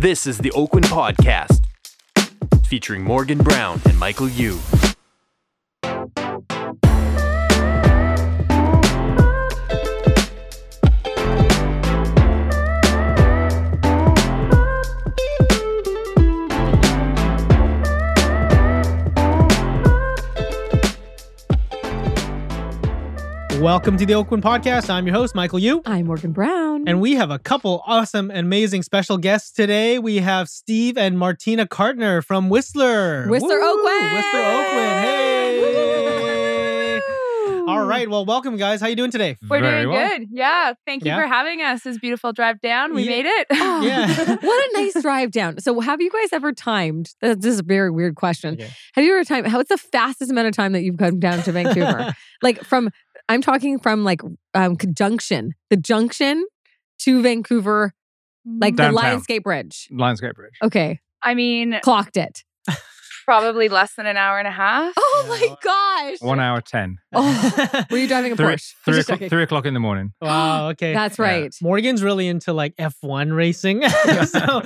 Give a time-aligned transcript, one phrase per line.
[0.00, 1.64] This is the Oakwyn Podcast,
[2.64, 4.56] featuring Morgan Brown and Michael Yu.
[23.68, 24.88] Welcome to the Oakwyn Podcast.
[24.88, 25.82] I'm your host, Michael Yu.
[25.84, 26.88] I'm Morgan Brown.
[26.88, 29.98] And we have a couple awesome and amazing special guests today.
[29.98, 33.26] We have Steve and Martina Cartner from Whistler.
[33.28, 33.66] Whistler Woo!
[33.66, 34.14] Oakwyn.
[34.14, 35.02] Whistler Oakwyn.
[35.02, 35.18] Hey.
[37.68, 38.08] All right.
[38.08, 38.80] Well, welcome, guys.
[38.80, 39.36] How are you doing today?
[39.46, 40.08] We're Very doing well.
[40.18, 40.28] good.
[40.30, 40.72] Yeah.
[40.86, 41.20] Thank you Yeah?
[41.20, 41.82] for having us.
[41.82, 42.94] This beautiful drive down.
[42.94, 43.10] We Yeah.
[43.10, 43.46] made it.
[43.50, 44.36] Oh, Yeah.
[44.36, 45.60] what a nice drive down.
[45.60, 47.10] So, have you guys ever timed?
[47.20, 48.54] This is a very weird question.
[48.54, 48.70] Okay.
[48.94, 49.46] Have you ever timed?
[49.48, 49.58] How?
[49.58, 52.14] What's the fastest amount of time that you've come down to Vancouver?
[52.42, 52.88] like from,
[53.28, 54.20] I'm talking from like
[54.54, 56.46] um conjunction, the junction
[57.00, 57.92] to Vancouver,
[58.46, 58.94] like Downtown.
[58.94, 59.00] the
[59.34, 59.88] Lionsgate Bridge.
[59.92, 60.54] Lionsgate Bridge.
[60.62, 62.42] Okay, I mean, clocked it.
[63.24, 64.94] probably less than an hour and a half.
[64.96, 65.28] Oh Yeah.
[65.50, 66.22] my gosh!
[66.22, 66.96] One hour ten.
[67.12, 68.72] Oh, were you driving a Three, Porsche?
[68.84, 69.28] three, Just o'clock, checking.
[69.28, 70.12] three o'clock in the morning.
[70.22, 70.70] wow.
[70.70, 70.94] Okay.
[70.94, 71.24] That's Yeah.
[71.24, 71.54] right.
[71.60, 73.82] Morgan's really into like F1 racing,
[74.26, 74.60] so,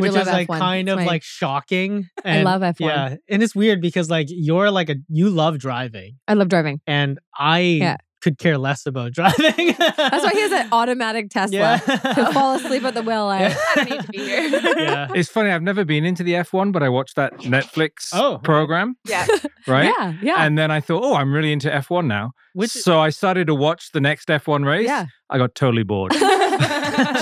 [0.00, 0.58] which love is like F1.
[0.58, 2.08] kind It's of my- like shocking.
[2.24, 2.76] I And, love F1.
[2.80, 6.80] Yeah, and it's weird because like you're like a you love driving, I love driving.
[6.86, 7.96] and I Yeah.
[8.26, 9.74] Could care less about driving.
[9.78, 11.56] That's why he has an automatic Tesla.
[11.56, 12.14] Yeah.
[12.14, 13.26] He'll fall asleep at the wheel.
[13.26, 13.56] I- Yeah.
[13.56, 14.48] I don't need to be here.
[14.78, 15.08] yeah.
[15.14, 15.50] It's funny.
[15.50, 18.38] I've never been into the F1, but I watched that Netflix Oh.
[18.42, 19.26] program, yeah.
[19.68, 19.92] right?
[19.96, 20.34] Yeah, yeah.
[20.38, 22.32] And then I thought, oh, I'm really into F1 now.
[22.54, 24.86] Which so I started to watch the next F1 race.
[24.88, 25.06] yeah.
[25.30, 26.12] I got totally bored.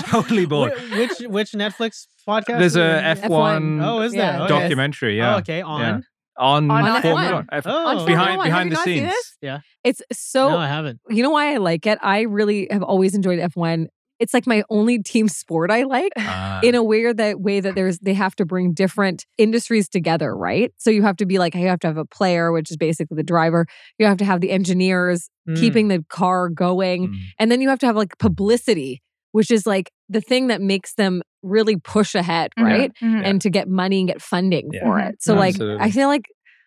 [0.09, 0.73] totally bored.
[0.93, 2.59] Which which Netflix podcast?
[2.61, 3.19] There's is a it?
[3.23, 4.21] F1, Oh, is there?
[4.33, 4.61] Yeah, Okay.
[4.61, 5.17] documentary.
[5.17, 5.35] Yeah.
[5.35, 5.61] Oh, okay.
[5.63, 6.05] On.
[6.39, 6.45] Yeah.
[6.45, 7.13] On, On F1.
[7.33, 7.47] One.
[7.53, 7.71] F- Oh.
[7.71, 8.47] On Formula behind One.
[8.49, 9.11] behind the you not seen scenes.
[9.13, 9.37] this?
[9.43, 9.59] Yeah.
[9.85, 11.01] It's so no, I haven't.
[11.11, 11.99] you know why I like it?
[12.03, 13.87] I really have always enjoyed F1.
[14.21, 16.13] It's like my only team sport I like.
[16.17, 16.61] Ah.
[16.63, 20.73] In a weird that way that there's they have to bring different industries together, right?
[20.79, 23.17] So you have to be like you have to have a player, which is basically
[23.17, 23.67] the driver.
[23.99, 25.61] You have to have the engineers Mm.
[25.61, 27.15] keeping the car going, Mm.
[27.39, 29.03] and then you have to have like publicity,
[29.35, 32.93] which is like the thing that makes them really push ahead, Mhm, right?
[33.03, 33.23] mhm.
[33.25, 34.81] and to get money and get funding Yeah.
[34.85, 35.17] for it.
[35.21, 35.85] So like Absolutely.
[35.85, 36.25] I feel like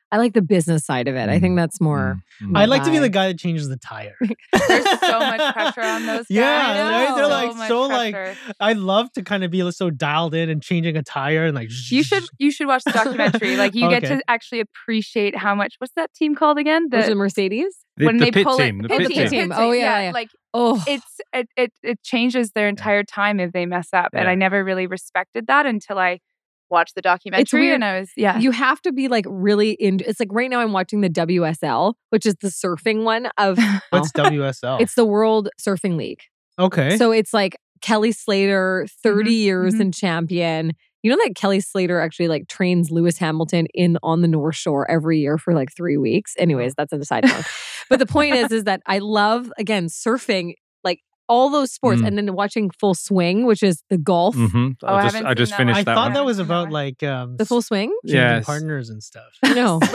[0.10, 1.28] I like the business side of it.
[1.28, 1.58] I think Mhm.
[1.58, 2.52] that's more Mm.
[2.52, 4.16] my I like to be the guy that changes the tire.
[4.68, 6.26] There's so much pressure on those guys.
[6.30, 7.16] Yeah, right?
[7.16, 8.16] They're, like, much so, like.
[8.60, 11.70] I love to kind of be so dialed in and changing a tire and like.
[11.92, 13.58] you should you should watch the documentary.
[13.58, 15.76] Like you get to actually appreciate how much.
[15.80, 16.84] What's that team called again?
[16.90, 17.74] Which is The the Mercedes.
[17.98, 18.80] The, when the they pit pull team.
[18.82, 19.28] it, The Oh, pit team.
[19.30, 19.52] team.
[19.54, 20.12] Oh, yeah, yeah.
[20.14, 20.30] Like
[20.60, 24.36] Oh, it's it, it it changes their entire time if they mess up, and I
[24.36, 26.20] never really respected that until I
[26.70, 27.44] watched the documentary.
[27.44, 27.76] It's weird.
[27.76, 28.40] And I was yeah.
[28.40, 30.00] you have to be like really in.
[30.06, 33.58] It's like right now I'm watching the WSL, which is the surfing one of.
[33.92, 34.82] What's WSL?
[34.82, 36.22] It's the World Surfing League.
[36.60, 36.98] okay.
[36.98, 39.82] So it's like Kelly Slater, 30 Mhm, years mhm.
[39.82, 40.74] and champion.
[41.04, 44.90] You know that Kelly Slater actually like trains Lewis Hamilton in on the North Shore
[44.90, 46.34] every year for like three weeks.
[46.38, 46.76] Anyways, oh.
[46.78, 47.46] that's a side note.
[47.90, 50.54] but the point is, is that I love again surfing,
[51.30, 52.08] all those sports, Mm.
[52.08, 54.76] and then watching Full Swing, which is the golf, Mhm.
[54.84, 56.14] Oh, I I just, haven't I just that finished I that thought one.
[56.14, 57.90] that was Haven't seen that about like um the Full Swing.
[58.06, 58.46] changing Yes.
[58.46, 59.32] partners and stuff.
[59.56, 59.80] No.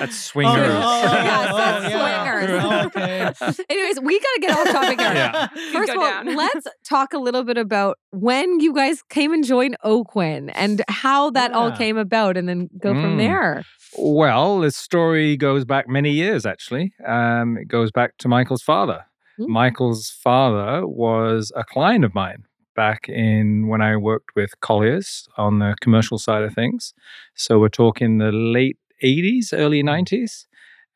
[0.00, 0.68] That's swingers.
[0.70, 2.24] Oh, oh, Yes, oh, that's yeah.
[2.24, 2.64] swingers.
[2.64, 3.64] Oh, okay.
[3.70, 5.12] Anyways, we got to get off topic here.
[5.14, 5.48] Yeah.
[5.72, 6.36] First of all, down.
[6.36, 11.30] let's talk a little bit about when you guys came and joined Oakwyn and how
[11.30, 13.18] that all came about, and then go from Mm.
[13.18, 13.64] there.
[13.98, 16.92] Well, the story goes back many years, actually.
[17.06, 19.04] Um, it goes back to Michael's father.
[19.40, 19.48] Mm.
[19.48, 22.44] Michael's father was a client of mine
[22.76, 26.94] back in when I worked with Colliers on the commercial side of things.
[27.34, 30.46] So we're talking the late 80s, early 90s.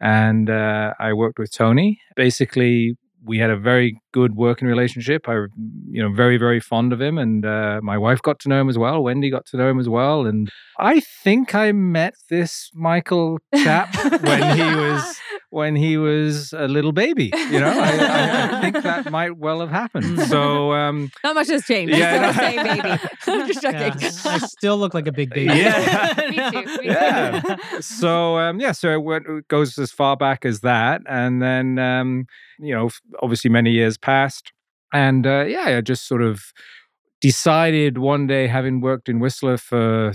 [0.01, 2.01] And uh, I worked with Tony.
[2.17, 5.29] Basically, we had a very good working relationship.
[5.29, 5.47] I,
[5.91, 7.17] you know, very, very fond of him.
[7.17, 9.03] And uh, my wife got to know him as well.
[9.03, 10.27] Wendy got to know him as well.
[10.27, 15.17] And I think I met this Michael chap when he was
[15.55, 17.31] when he was a little baby.
[17.51, 20.21] You know, I, I, I think that might well have happened.
[20.23, 21.97] So um, Not much has changed.
[21.97, 22.33] Yeah, Yeah, no.
[22.33, 23.03] same baby.
[23.29, 23.95] I'm just Yeah.
[24.25, 25.55] I still look like a big baby.
[25.55, 26.13] Yeah.
[26.31, 27.57] Me too, me yeah.
[27.81, 31.79] so um, yeah, so it, went, it goes as far back as that, and then
[31.79, 32.27] um,
[32.59, 32.91] you know,
[33.23, 34.53] obviously many years passed,
[34.93, 36.53] and uh, yeah, I just sort of
[37.21, 40.15] decided one day, having worked in Whistler for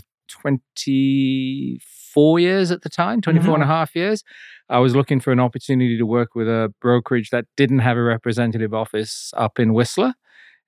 [2.13, 4.23] 24 years at the time, 24 and a half years,
[4.69, 8.03] I was looking for an opportunity to work with a brokerage that didn't have a
[8.03, 10.13] representative office up in Whistler.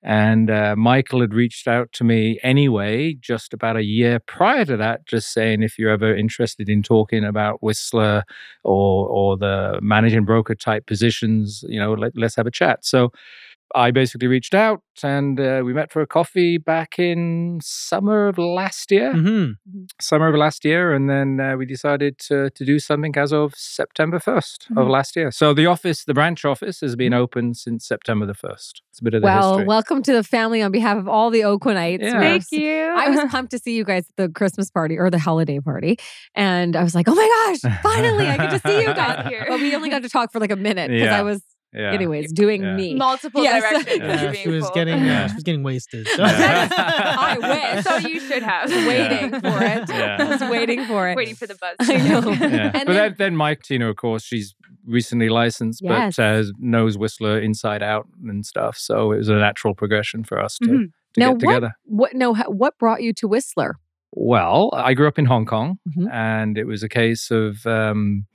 [0.04, 4.76] And uh, Michael had reached out to me anyway, just about a year prior to
[4.78, 8.24] that, just saying if you're ever interested in talking about Whistler
[8.64, 12.84] or or the managing broker type positions, you know, let, let's have a chat.
[12.84, 13.12] So
[13.76, 18.38] I basically reached out and uh, we met for a coffee back in summer of
[18.38, 19.14] last year.
[19.14, 19.52] hmm
[20.00, 23.54] Summer of last year, and then uh, we decided to to do something as of
[23.56, 24.90] September 1st of Mhm.
[24.90, 25.32] last year.
[25.32, 28.82] So the office, the branch office, has been open since September the first.
[28.90, 29.66] It's a bit of the Well, history.
[29.68, 32.02] welcome to the family on behalf of all the Oakwanites.
[32.02, 32.20] Yeah.
[32.20, 32.94] Thank you.
[33.04, 35.98] I was pumped to see you guys at the Christmas party or the holiday party.
[36.36, 37.28] And I was like, oh my
[37.62, 39.28] gosh, finally, I get to see you guys.
[39.28, 39.46] Here.
[39.48, 41.18] But we only got to talk for like a minute because Yeah.
[41.20, 41.42] I was,
[41.74, 41.92] yeah.
[41.94, 42.76] anyways, doing Yeah.
[42.76, 42.96] me.
[42.96, 43.62] multiple Yes.
[43.72, 43.98] directions.
[44.00, 44.24] Yeah.
[44.24, 44.74] Yeah, she was pulled.
[44.76, 45.28] getting uh, Yeah.
[45.28, 46.08] she was getting wasted.
[46.20, 47.38] I
[47.76, 47.84] wish.
[47.86, 48.70] So you should have.
[48.70, 49.90] waiting for it.
[49.90, 50.18] Yeah.
[50.20, 51.16] I was waiting for it.
[51.18, 51.76] Waiting for the buzz.
[51.90, 52.32] I know.
[52.32, 52.72] yeah.
[52.74, 56.16] And but then- then, then Martina, of course, she's recently licensed, Yes.
[56.16, 58.78] but uh, knows Whistler inside out and stuff.
[58.78, 60.86] So it was a natural progression for us to, Mhm.
[61.14, 61.72] to now, get what, together.
[61.86, 63.76] what, no, what brought you to Whistler?
[64.14, 66.12] Well, I grew up in Hong Kong, Mhm.
[66.12, 68.26] and it was a case of um,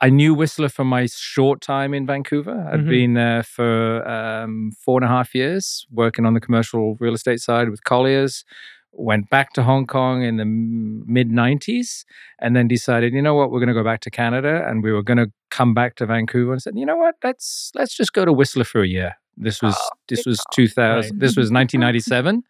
[0.00, 2.68] I knew Whistler from my short time in Vancouver.
[2.70, 2.88] I'd Mhm.
[2.88, 7.40] been there for um, four and a half years, working on the commercial real estate
[7.40, 8.44] side with Colliers.
[8.92, 12.04] Went back to Hong Kong in the mid 90s
[12.38, 14.90] and then decided, you know what, we're going to go back to Canada and we
[14.92, 18.12] were going to come back to Vancouver and said, you know what, let's let's just
[18.14, 19.16] go to Whistler for a year.
[19.36, 21.20] This was Oh, this was 2000 Right.
[21.20, 22.42] this was 1997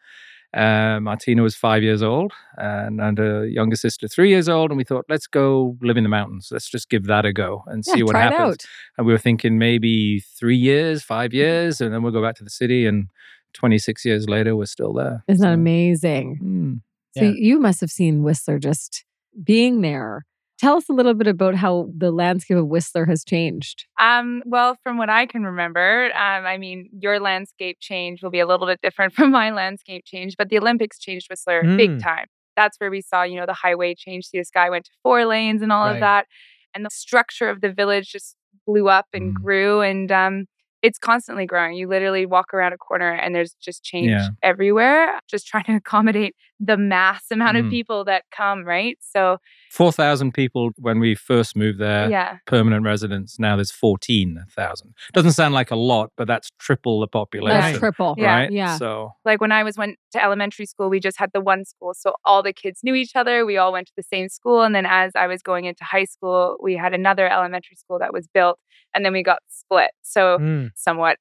[0.56, 4.70] uh, Martina was five years old and, and a younger sister three years old.
[4.70, 6.48] And we thought, let's go live in the mountains.
[6.50, 8.40] Let's just give that a go and see what happens.
[8.54, 8.64] out.
[8.96, 12.44] And we were thinking maybe three years, five years, and then we'll go back to
[12.44, 12.86] the city.
[12.86, 13.08] And
[13.52, 15.22] 26 years later, we're still there.
[15.28, 16.40] Isn't that amazing?
[16.42, 16.80] mm.
[17.18, 17.32] So Yeah.
[17.34, 19.04] you must have seen Whistler just
[19.42, 20.26] being there.
[20.58, 23.84] Tell us a little bit about how the landscape of Whistler has changed.
[24.00, 28.40] Um, well, from what I can remember, um, I mean, your landscape change will be
[28.40, 31.76] a little bit different from my landscape change, but the Olympics changed Whistler Mm.
[31.76, 32.26] big time.
[32.56, 34.26] That's where we saw, you know, the highway change.
[34.26, 35.94] See, this guy went to four lanes and all Right.
[35.96, 36.26] of that,
[36.74, 38.34] and the structure of the village just
[38.66, 39.42] blew up and Mm.
[39.42, 40.46] grew, and um,
[40.82, 41.74] it's constantly growing.
[41.74, 44.28] You literally walk around a corner and there's just change Yeah.
[44.42, 45.20] everywhere.
[45.28, 47.70] Just trying to accommodate the mass amount of Mm.
[47.70, 48.96] people that come, right?
[49.00, 49.38] So,
[49.72, 52.38] 4,000 people when we first moved there, yeah.
[52.46, 53.38] permanent residents.
[53.38, 54.94] Now there's 14,000.
[55.12, 57.60] Doesn't sound like a lot, but that's triple the population.
[57.60, 58.14] That's triple.
[58.16, 58.34] Yeah.
[58.36, 58.50] Right?
[58.50, 58.76] Yeah.
[58.78, 61.92] So, like when I was went to elementary school, we just had the one school.
[61.94, 63.44] So all the kids knew each other.
[63.44, 64.62] We all went to the same school.
[64.62, 68.12] And then as I was going into high school, we had another elementary school that
[68.12, 68.58] was built
[68.94, 69.90] and then we got split.
[70.02, 70.70] So Mm.
[70.74, 71.18] somewhat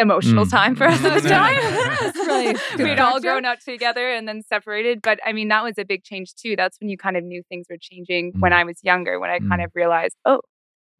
[0.00, 0.50] emotional Mm.
[0.50, 1.56] time for us at the time.
[2.30, 5.00] Really We'd all grown up together and then separated.
[5.02, 6.54] But I mean, that was a big change too.
[6.56, 8.56] That's when you kind of knew things were changing when Mm.
[8.56, 9.64] I was younger, when I kind Mm.
[9.66, 10.40] of realized, oh,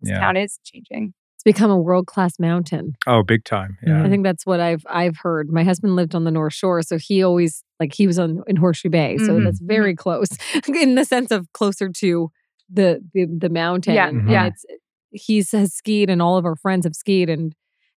[0.01, 0.21] this yeah.
[0.21, 1.15] town is changing.
[1.37, 2.95] It's become a world class mountain.
[3.07, 3.79] Oh, big time.
[3.87, 4.05] Yeah.
[4.05, 5.49] I think that's what I've I've heard.
[5.51, 8.57] My husband lived on the North Shore, so he always like he was on in
[8.57, 9.45] Horseshoe Bay, so Mhm.
[9.45, 10.29] that's very close
[10.69, 12.31] in the sense of closer to
[12.69, 13.95] the the, the mountain.
[13.95, 14.47] Yeah, and yeah.
[14.49, 14.65] It's,
[15.13, 17.55] he's has skied, and all of our friends have skied, and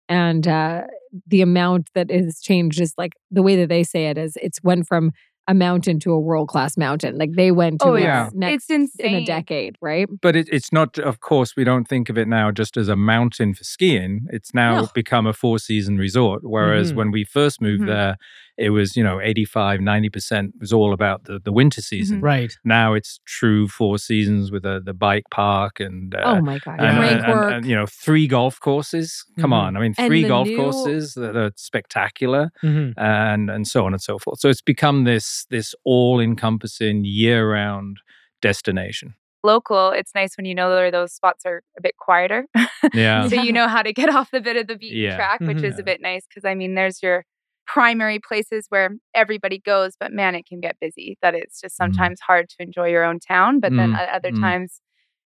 [0.10, 0.84] and uh,
[1.28, 4.62] the amount that is changed is like the way that they say it is it's
[4.64, 5.12] went from
[5.50, 7.18] a mountain to a world class mountain.
[7.18, 8.30] Like they went to Oh, yeah.
[8.34, 9.16] next it's insane.
[9.16, 10.08] in a decade, right?
[10.22, 12.96] But it, it's not, of course, we don't think of it now just as a
[12.96, 14.26] mountain for skiing.
[14.30, 14.88] It's now No.
[14.96, 16.44] become a four season resort.
[16.46, 16.96] Whereas Mhm.
[16.96, 17.88] when we first moved Mhm.
[17.88, 18.18] there,
[18.58, 22.22] it was, you know, 85, 90% was all about the, the winter season.
[22.22, 22.56] Right.
[22.64, 26.80] Now it's true four seasons with the, the bike park and, uh, oh my god,
[26.80, 29.26] and, rank and- and- and, you know, three golf courses.
[29.40, 29.54] Come Mhm.
[29.56, 29.78] on.
[29.78, 33.94] I mean, three the golf new- courses that are spectacular hmm and, and so on
[33.94, 34.40] and so forth.
[34.40, 37.98] So it's become this, this all encompassing year round
[38.42, 39.16] destination.
[39.46, 42.46] Local, it's nice when you know where those spots are a bit quieter.
[42.94, 43.28] Yeah.
[43.30, 45.16] so you know how to get off the bit of the beaten Yeah.
[45.16, 45.64] track, which Mhm.
[45.64, 47.26] is a bit nice because I mean, there's your
[47.68, 51.18] primary places where everybody goes, but man, it can get busy.
[51.22, 51.94] That it's just Mhm.
[51.94, 53.60] sometimes hard to enjoy your own town.
[53.60, 54.40] But then Mm, at other mm.
[54.40, 54.82] times,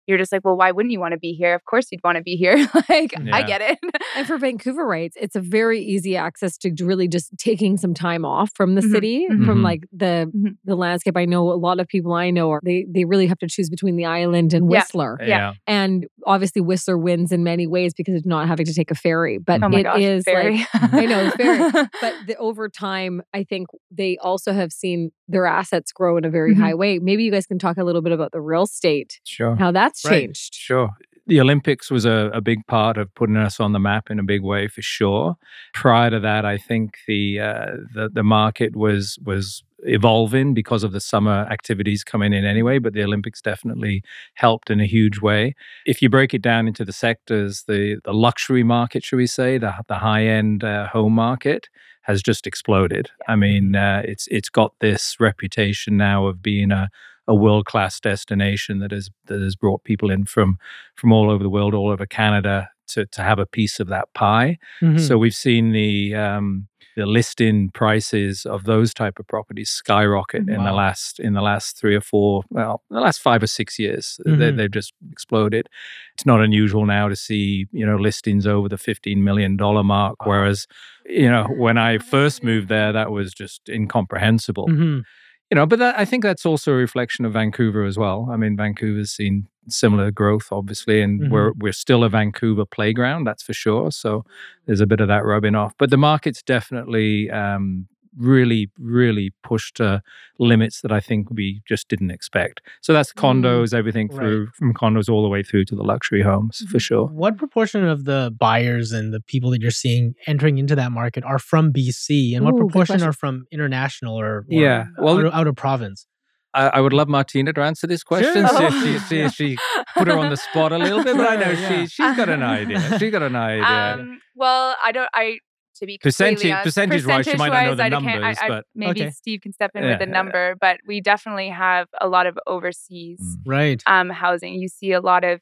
[0.08, 1.54] you're just like, well, why wouldn't you want to be here?
[1.54, 2.56] Of course, you'd want to be here.
[2.90, 3.78] like, I get it.
[4.16, 8.52] And for Vancouverites, it's a very easy access to really just taking some time off
[8.56, 9.46] from the Mhm, city, mhm.
[9.46, 9.64] from Mhm.
[9.64, 10.56] like the Mhm.
[10.66, 11.18] the landscape.
[11.18, 13.70] I know a lot of people I know are they they really have to choose
[13.70, 15.18] between the island and Whistler.
[15.22, 15.54] Yeah.
[15.68, 19.38] And obviously Whistler wins in many ways because it's not having to take a ferry.
[19.38, 20.58] But oh my it gosh, is very.
[20.58, 21.72] like I know, it's very-
[22.02, 26.30] but the, over time, I think they also have seen their assets grow in a
[26.30, 26.60] very Mhm.
[26.60, 27.00] high way.
[27.00, 29.56] Maybe you guys can talk a little bit about the real estate, Sure.
[29.56, 30.22] how that's Right.
[30.22, 30.54] changed.
[30.54, 30.90] Sure.
[31.28, 34.24] The Olympics was a, a big part of putting us on the map in a
[34.24, 35.36] big way for sure.
[35.74, 40.92] Prior to that, I think the uh, the, the market was was evolving because of
[40.92, 44.04] the summer activities coming in anyway, but the Olympics definitely
[44.36, 45.54] helped in a huge way.
[45.86, 49.58] If you break it down into the sectors, the the luxury market, should we say,
[49.58, 51.68] the the high end uh, home market
[52.04, 53.10] has just exploded.
[53.28, 56.90] I mean, uh, it's it's got this reputation now of being a
[57.28, 60.58] a world class destination that has that has brought people in from
[60.96, 64.08] from all over the world, all over Canada to to have a piece of that
[64.14, 64.58] pie.
[64.82, 65.00] Mhm.
[65.00, 70.64] So we've seen the um, the listing prices of those type of properties skyrocket in
[70.64, 74.20] the last in the last three or four well the last five or six years
[74.26, 74.58] they, Mhm.
[74.58, 75.68] they've just exploded.
[76.16, 80.26] It's not unusual now to see you know listings over the fifteen million dollar mark,
[80.26, 80.30] Wow.
[80.32, 80.66] whereas
[81.06, 85.04] you know when I first moved there that was just incomprehensible Mhm.
[85.52, 88.36] You know but that, i think that's also a reflection of vancouver as well i
[88.38, 91.30] mean vancouver's seen similar growth obviously and Mhm.
[91.30, 94.24] we're we're still a vancouver playground that's for sure so
[94.66, 97.88] there's a bit of that rubbing off but the market's definitely um
[98.18, 100.00] really really pushed uh,
[100.40, 104.18] limits that i think we just didn't expect so that's condos everything Right.
[104.18, 107.84] through from condos all the way through to the luxury homes for sure What proportion
[107.86, 111.72] of the buyers and the people that you're seeing entering into that market are from
[111.74, 115.34] BC, and what Ooh, good proportion are from international or, or Yeah, well- out, of,
[115.34, 116.08] out of province?
[116.54, 118.58] I, I would love martina to answer this question Sure.
[118.58, 119.58] see, if she, see if she
[119.98, 121.68] put her on the spot a little bit but i know yeah.
[121.70, 125.10] she, she's got an idea she's got an idea Um, well, I don't.
[125.16, 125.40] I
[125.80, 128.46] to be Percentage- completely honest, percentage-wise, you might not know the I can't- numbers, I-
[128.46, 129.10] I- but- maybe Okay.
[129.12, 130.12] Steve can step in Yeah, with the yeah.
[130.12, 133.42] number, but we definitely have a lot of overseas Mm.
[133.46, 133.84] Right.
[133.88, 134.54] um, housing.
[134.56, 135.42] You see a lot of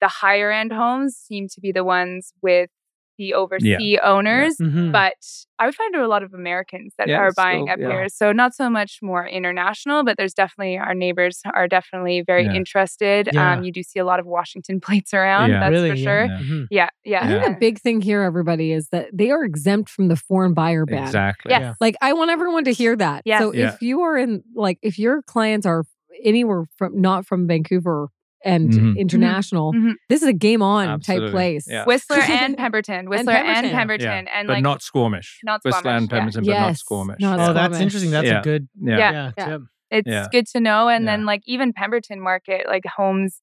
[0.00, 2.70] the higher end homes seem to be the ones with
[3.18, 4.56] the overseas owners.
[4.58, 4.92] Mhm.
[4.92, 5.14] But
[5.58, 7.78] I would find there are a lot of Americans that Yeah, are buying still, up
[7.80, 7.88] yeah.
[7.88, 8.08] here.
[8.08, 12.54] So not so much more international, but there's definitely our neighbors are definitely very Yeah.
[12.54, 13.28] interested.
[13.32, 13.52] Yeah.
[13.54, 15.50] Um, you do see a lot of Washington plates around.
[15.50, 15.60] Yeah.
[15.60, 15.90] That's really?
[15.90, 16.24] for sure.
[16.24, 16.38] Yeah.
[16.40, 16.66] Mhm.
[16.70, 17.24] Yeah, yeah.
[17.24, 20.54] I think the big thing here, everybody, is that they are exempt from the foreign
[20.54, 21.04] buyer ban.
[21.04, 21.60] exactly Yes.
[21.60, 21.74] Yeah.
[21.80, 23.22] Like I want everyone to hear that.
[23.24, 23.40] Yes.
[23.40, 23.68] So Yeah.
[23.74, 25.84] if you are in like if your clients are
[26.24, 28.08] anywhere from not from Vancouver
[28.44, 28.98] and Mhm.
[28.98, 29.94] international, Mhm.
[30.08, 31.26] this is a game on Absolutely.
[31.28, 31.66] type place.
[31.68, 31.84] Yeah.
[31.84, 33.08] Whistler and Pemberton.
[33.08, 33.70] Whistler and Pemberton.
[33.76, 34.26] Pemberton.
[34.26, 34.32] Yeah.
[34.38, 35.40] And but like not Squamish.
[35.44, 36.18] Not Whistler Squamish, and yeah.
[36.18, 37.20] Pemberton, but not Squamish.
[37.20, 37.52] not Oh, Yeah.
[37.52, 38.10] that's interesting.
[38.10, 38.40] That's Yeah.
[38.40, 38.96] a good yeah.
[38.98, 39.10] Yeah.
[39.12, 39.44] yeah, Yeah.
[39.46, 39.62] tip.
[39.90, 40.26] it's Yeah.
[40.32, 40.88] good to know.
[40.88, 41.12] And Yeah.
[41.12, 43.40] then like even Pemberton market, like homes,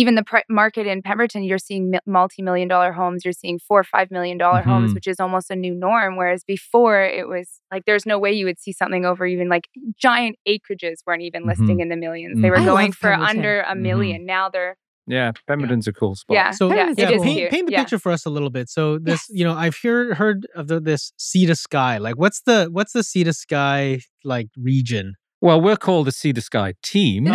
[0.00, 3.24] even the pr- market in Pemberton, you're seeing mi- multi-million dollar homes.
[3.24, 4.94] You're seeing four or five million dollar homes, Mhm.
[4.94, 6.16] which is almost a new norm.
[6.16, 9.68] Whereas before it was like there's no way you would see something over even like
[9.98, 11.82] giant acreages weren't even listing Mhm.
[11.82, 12.42] in the millions.
[12.42, 12.62] They were Mhm.
[12.62, 13.36] I going for Pemberton.
[13.38, 13.82] under a Mhm.
[13.82, 14.76] 1000000 Now they're
[15.08, 16.34] Yeah, Pemberton's a cool spot.
[16.34, 16.50] yeah.
[16.50, 17.22] So yeah, yeah, cool.
[17.22, 17.80] paint, paint the yeah.
[17.82, 18.68] picture for us a little bit.
[18.68, 19.38] So this, Yes.
[19.38, 21.98] you know, I've heard heard of the, this sea to sky.
[21.98, 25.14] Like, what's the what's the sea to sky like region?
[25.40, 27.26] Well, we're called the Sea to Sky team.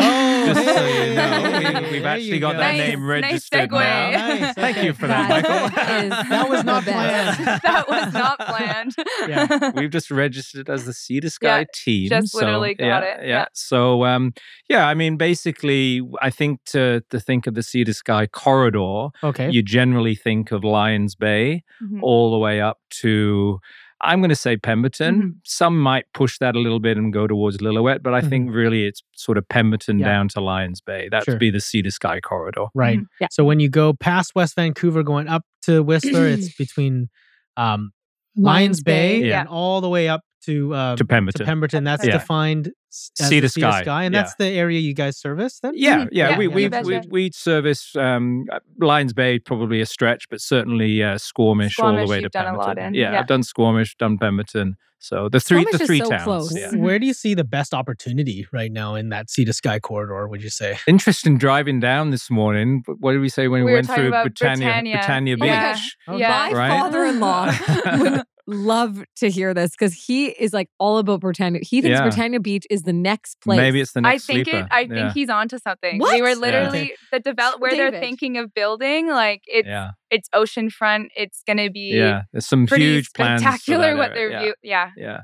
[0.41, 2.57] Oh, just so you know, we, we've there actually got go.
[2.59, 3.71] that Nice- name registered segue.
[3.71, 4.11] now.
[4.11, 6.21] Nice, Thank you for that, That Michael.
[6.21, 7.45] is That was not planned.
[7.63, 8.95] that was not planned.
[9.27, 9.71] Yeah.
[9.75, 12.09] We've just registered as the Sea to Sky Yeah, team.
[12.09, 13.27] just so, literally got yeah, it, Yeah.
[13.27, 13.45] yeah.
[13.53, 14.33] So, um,
[14.69, 19.09] yeah, I mean, basically, I think to to think of the Sea to Sky corridor,
[19.23, 19.49] Okay.
[19.49, 21.99] you generally think of Lions Bay Mhm.
[22.01, 23.59] all the way up to.
[24.03, 25.15] I'm going to say Pemberton.
[25.15, 25.29] Mm-hmm.
[25.45, 28.85] Some might push that a little bit and go towards Lillooet, but I think really
[28.85, 30.01] it's sort of Pemberton Mm-hmm.
[30.01, 30.11] Yeah.
[30.13, 31.07] down to Lions Bay.
[31.09, 31.37] That'd Sure.
[31.37, 32.65] be the Sea to Sky corridor.
[32.73, 32.99] Right.
[32.99, 33.05] Mhm.
[33.19, 33.27] Yeah.
[33.31, 37.09] So when you go past West Vancouver, going up to Whistler, it's between
[37.57, 37.91] um,
[38.35, 39.41] Lions Bay Yeah.
[39.41, 41.39] and all the way up to um, To Pemberton.
[41.39, 41.83] To Pemberton.
[41.83, 42.13] That's Yeah.
[42.13, 44.21] defined s- as Sea the to Sky, and yeah.
[44.21, 45.59] that's the area you guys service.
[45.59, 45.73] Then.
[45.75, 46.09] Yeah, Mhm.
[46.11, 46.87] yeah, Yeah, we you we betcha.
[46.87, 51.95] we we service um, uh, Lions Bay probably a stretch, but certainly uh, Squamish, all
[51.95, 52.67] the way to you've done a Pemberton.
[52.67, 53.19] lot in, Yeah, yeah.
[53.19, 54.75] I've done Squamish, done Pemberton.
[55.03, 56.23] So the three Squamish the is three so towns.
[56.23, 56.55] close.
[56.55, 56.75] Yeah.
[56.75, 60.27] Where do you see the best opportunity right now in that sea to sky corridor?
[60.27, 60.77] Would you say?
[60.85, 62.83] Interesting driving down this morning.
[62.99, 64.97] What did we say when we, We went through Britannia Britannia.
[64.97, 65.49] Britannia Oh Beach?
[65.49, 65.97] gosh.
[66.07, 66.29] Oh, yeah.
[66.29, 66.69] My Right?
[66.69, 67.45] father-in-law
[67.97, 71.61] would love to hear this because he is like all about Britannia.
[71.63, 72.03] He thinks Yeah.
[72.03, 73.57] Britannia Beach is the next place.
[73.57, 74.29] Maybe it's the next.
[74.29, 74.65] I think sleeper.
[74.65, 74.67] it.
[74.71, 75.13] I think yeah.
[75.13, 75.99] he's onto something.
[75.99, 76.11] What?
[76.11, 76.35] They were Yeah.
[76.35, 77.93] literally the develop where David.
[77.93, 79.07] they're thinking of building.
[79.07, 81.07] Like it's yeah, it's oceanfront.
[81.15, 82.23] It's gonna be yeah.
[82.31, 83.41] There's some pretty huge plans.
[83.41, 83.91] spectacular.
[83.91, 84.29] that what area.
[84.29, 84.53] they're view.
[84.63, 85.19] Yeah, Yeah,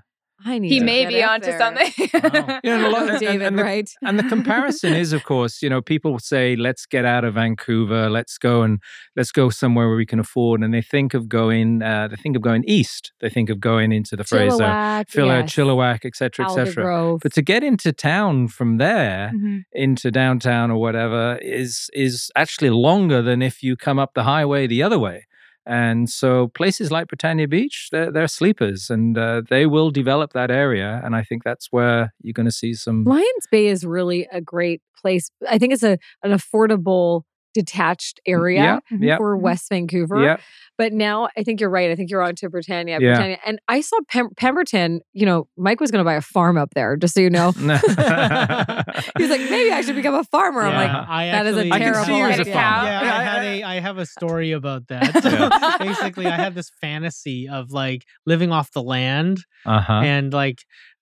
[0.46, 1.58] I need he to may be onto there.
[1.60, 1.92] something.
[2.14, 2.60] Wow.
[2.64, 2.76] yeah.
[2.76, 3.90] and a lot- and- David, and the- right?
[4.04, 8.10] and the comparison is of course you know people say let's get out of vancouver
[8.10, 8.80] let's go and
[9.16, 12.36] let's go somewhere where we can afford and they think of going uh, they think
[12.36, 15.52] of going east they think of going into the fraser Chilliwack, Phila, yes.
[15.56, 17.20] chilliwack etc etc Aldergrove.
[17.24, 19.64] but to get into town from there Mhm.
[19.74, 24.68] into downtown or whatever is is actually longer than if you come up the highway
[24.68, 25.26] the other way
[25.68, 30.50] and so places like Britannia Beach, they're, they're sleepers and uh, they will develop that
[30.50, 31.02] area.
[31.04, 33.04] And I think that's where you're going to see some.
[33.04, 35.30] Lions Bay is really a great place.
[35.50, 37.24] I think it's a an affordable
[37.58, 40.24] detached area Yeah, yeah, for West Vancouver.
[40.24, 40.38] yeah.
[40.78, 41.90] But now I think you're right.
[41.90, 43.00] I think you're on to Britannia.
[43.02, 43.16] Yeah.
[43.16, 43.40] Britannia.
[43.48, 46.76] And I saw Pem- Pemberton, you know, Mike was going to buy a farm up
[46.76, 47.52] there, just so you know.
[47.58, 50.62] He's like, maybe I should become a farmer.
[50.62, 51.06] I'm like, Yeah.
[51.10, 52.54] I that is a actually, I can see you a idea.
[52.54, 55.16] Yeah, I had a I have a story about that.
[55.28, 55.78] Yeah.
[55.80, 60.02] Basically, I had this fantasy of like living off the land uh huh.
[60.04, 60.60] and like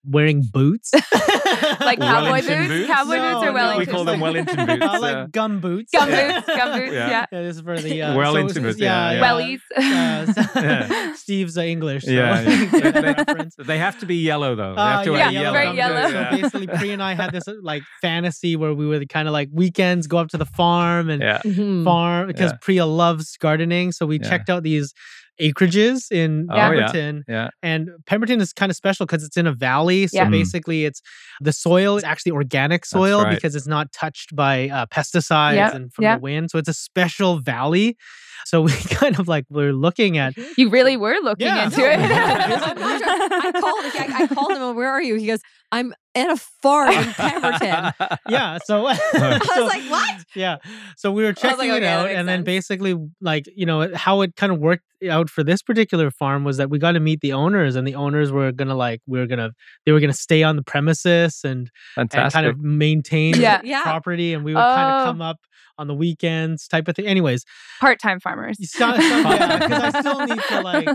[0.08, 0.92] wearing boots,
[1.80, 2.88] like cowboy boots, boots?
[2.88, 3.80] cowboy No, boots or Wellington.
[3.80, 4.84] We call them Wellington boots.
[4.86, 5.92] Uh, like gum boots.
[5.92, 7.10] Gum boots, gum boots, Yeah.
[7.10, 7.26] yeah.
[7.32, 9.22] Yeah, this is for the uh, Wellington so- boots, yeah, yeah.
[9.22, 9.60] Wellies.
[9.76, 11.14] Uh, so- Yeah.
[11.16, 12.06] Steve's uh, English.
[12.06, 12.92] So Yeah, yeah, yeah.
[12.92, 13.56] that reference.
[13.58, 14.76] They have to be yellow though.
[14.76, 15.54] They have to yeah, wear yeah, yellow.
[15.54, 16.02] very yellow.
[16.02, 16.14] boots.
[16.14, 16.30] Yeah.
[16.32, 19.32] So basically, Pri and I had this uh, like fantasy where we would kind of
[19.34, 21.40] like weekends go up to the farm and Yeah.
[21.44, 21.84] Mhm.
[21.84, 22.58] farm because Yeah.
[22.62, 23.92] Priya loves gardening.
[23.92, 24.30] So we Yeah.
[24.30, 24.94] checked out these
[25.40, 26.70] acreages in Oh, yeah.
[26.70, 27.24] Pemberton.
[27.28, 27.50] Yeah.
[27.62, 30.08] And Pemberton is kind of special because it's in a valley.
[30.08, 30.26] So Yeah.
[30.26, 30.32] Mm.
[30.32, 31.02] basically, it's
[31.42, 33.36] the soil is actually organic soil right.
[33.36, 36.52] because it's not touched by uh, pesticides and from the wind.
[36.52, 37.98] So it's a special valley.
[38.46, 41.66] So we kind of like we're looking at You really were looking Yeah.
[41.66, 42.00] into No, it.
[42.02, 43.86] I called.
[43.86, 44.76] I, I called him.
[44.76, 45.16] Where are you?
[45.16, 45.40] He goes.
[45.72, 47.92] I'm at a farm in Pemberton.
[48.30, 48.60] yeah.
[48.64, 50.24] So I was like, what?
[50.36, 50.58] Yeah.
[50.96, 53.90] So we were checking okay, it that out, makes and then basically, like you know,
[53.96, 57.00] how it kind of worked out for this particular farm was that we got to
[57.00, 59.50] meet the owners, and the owners were gonna like we were gonna
[59.86, 63.62] they were gonna stay on the premises and, and kind of maintain Yeah.
[63.62, 63.82] the Yeah.
[63.84, 65.00] property, and we would kind Oh.
[65.00, 65.40] of come up
[65.78, 67.06] on the weekends type of thing.
[67.06, 67.44] Anyways,
[67.82, 68.58] Part-time farmers.
[68.60, 70.90] you still, yeah, because I still need to like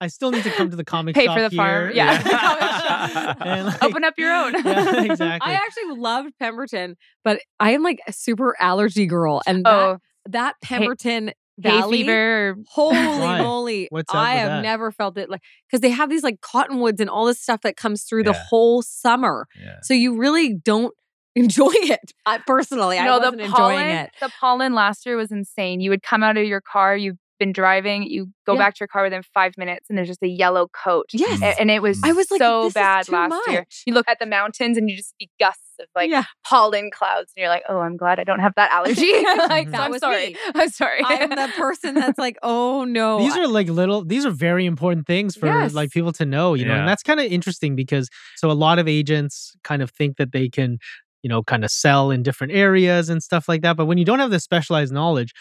[0.00, 1.86] I still need to come to the comic Pay shop for the farm.
[1.88, 1.96] here.
[1.96, 3.34] Yeah.
[3.40, 4.52] And, like, Open up your own.
[4.64, 5.50] yeah, exactly.
[5.50, 9.98] I actually loved Pemberton, but I am like a super allergy girl, and that, Oh,
[10.28, 11.98] that Pemberton hay Valley.
[12.02, 12.56] fever.
[12.68, 13.38] Holy Why?
[13.42, 13.86] moly!
[13.90, 14.62] What's up I have that?
[14.62, 17.76] never felt it like because they have these like cottonwoods and all this stuff that
[17.76, 19.46] comes through the whole summer.
[19.62, 19.76] yeah.
[19.82, 20.94] So you really don't
[21.36, 22.12] enjoy it.
[22.26, 23.88] I personally, I no, wasn't the enjoying pollen.
[23.88, 24.10] it.
[24.20, 25.80] The pollen last year was insane.
[25.80, 28.58] You would come out of your car, you've been driving, you go Yeah.
[28.58, 31.06] back to your car within five minutes, and there's just a yellow coat.
[31.14, 31.40] Yes.
[31.40, 33.66] A- And it was, I was like, so this bad too last year.
[33.86, 37.32] You look at the mountains and you just see gusts of like yeah, pollen clouds,
[37.34, 39.10] and you're like, oh, I'm glad I don't have that allergy.
[39.48, 40.26] like, so That I'm was sorry.
[40.26, 40.36] me.
[40.54, 41.00] I'm sorry.
[41.02, 43.20] I'm the person that's like, oh no.
[43.20, 45.72] these are like little these are very important things for Yes.
[45.72, 48.78] like people to know you know and that's kind of interesting because so a lot
[48.78, 50.78] of agents kind of think that they can
[51.22, 54.04] you know kind of sell in different areas and stuff like that but when you
[54.04, 55.32] don't have the specialized knowledge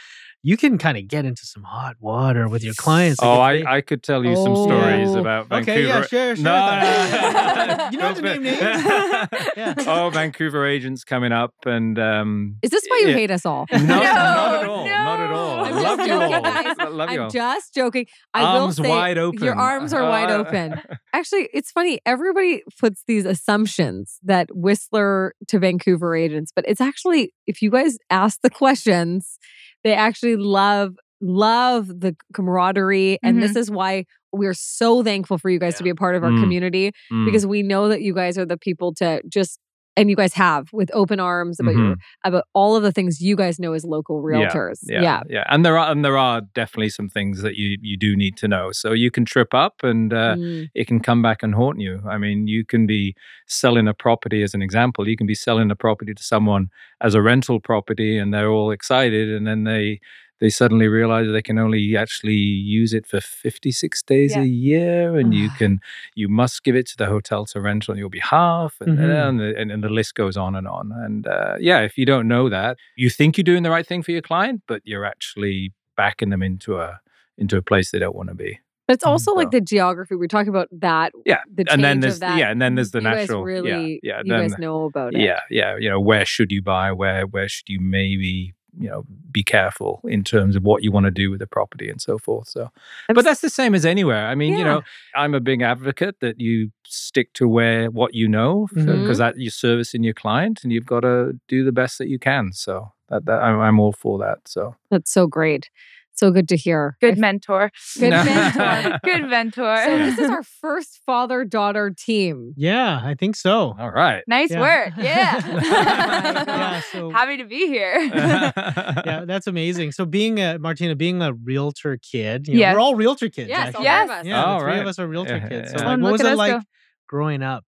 [0.41, 3.39] you can kind of get into some hot water with your clients like, Oh, if
[3.39, 5.19] I, they- I could tell you some stories Oh.
[5.19, 5.71] about Vancouver.
[5.79, 8.59] okay yeah sure sure No, you don't have to name names
[9.57, 9.73] Yeah.
[9.79, 13.13] Oh, Vancouver agents coming up, and um, Is this why you yeah.
[13.13, 13.65] hate us all?
[13.71, 15.65] no, No, not at all, not at all.
[15.65, 16.41] I'm love you all.
[16.41, 16.75] guys.
[16.79, 18.05] I love you I'm just joking.
[18.33, 19.43] I arms will say wide open.
[19.43, 20.81] your arms are wide Uh, open.
[21.13, 21.99] Actually, it's funny.
[22.05, 27.97] Everybody puts these assumptions that Whistler to Vancouver agents, but it's actually if you guys
[28.09, 29.37] ask the questions,
[29.83, 35.59] they actually love love the camaraderie, and this is why we're so thankful for you
[35.59, 36.41] guys to be a part of our Mm.
[36.41, 37.25] community Mm.
[37.25, 39.59] because we know that you guys are the people to just
[39.99, 43.35] and you guys have with open arms about your about all of the things you
[43.35, 44.79] guys know as local realtors.
[44.85, 45.03] Mm-hmm.
[45.03, 48.15] Yeah, yeah, and there are and there are definitely some things that you you do
[48.15, 48.71] need to know.
[48.71, 50.69] So you can trip up, and uh, Mm.
[50.75, 52.01] it can come back and haunt you.
[52.07, 53.15] I mean, you can be
[53.47, 55.07] selling a property as an example.
[55.07, 56.69] You can be selling a property to someone
[57.01, 59.99] as a rental property, and they're all excited, and then they
[60.39, 64.41] they suddenly realize they can only actually use it for 56 days Yeah.
[64.41, 65.79] a year and you can
[66.15, 69.29] you must give it to the hotel to rent on your behalf and, Mhm.
[69.29, 72.05] and, the, and, and the list goes on and on and uh, yeah if you
[72.05, 75.05] don't know that you think you're doing the right thing for your client but you're
[75.05, 76.99] actually backing them into a
[77.37, 80.15] into a place they don't want to be But it's also like the geography.
[80.15, 81.11] We're talking about that.
[81.25, 82.37] Yeah, The change and then there's that.
[82.39, 84.85] yeah and then there's the you natural guys really, yeah yeah you then, guys know
[84.91, 85.21] about it.
[85.21, 89.03] yeah yeah you know where should you buy where where should you maybe you know
[89.31, 92.17] be careful in terms of what you want to do with the property and so
[92.17, 92.71] forth so
[93.13, 94.81] but that's the same as anywhere i mean you know
[95.15, 99.17] i'm a big advocate that you stick to where what you know because Mhm.
[99.17, 102.53] that you're servicing your client and you've got to do the best that you can
[102.53, 105.69] so that, that I'm, I'm all for that so That's so great.
[106.19, 106.97] So good to hear.
[106.99, 107.71] Good I- mentor.
[107.97, 108.23] Good No.
[108.25, 108.99] mentor.
[109.05, 109.77] Good mentor.
[109.85, 112.53] So this is our first father daughter team.
[112.57, 114.59] yeah i think so all right nice Yeah.
[114.59, 114.93] work.
[114.97, 115.39] Yeah.
[116.49, 117.97] Yeah, so- Happy to be here.
[118.13, 122.73] yeah that's amazing so being a martina being a realtor kid you know, Yes.
[122.75, 123.85] we're all realtor kids Yes, actually.
[123.85, 124.09] Yes.
[124.09, 124.25] all of us.
[124.25, 124.81] yeah All the three right.
[124.81, 125.87] of us are realtor Yeah, kids so yeah.
[125.89, 126.61] like, what was it like go.
[127.07, 127.63] growing up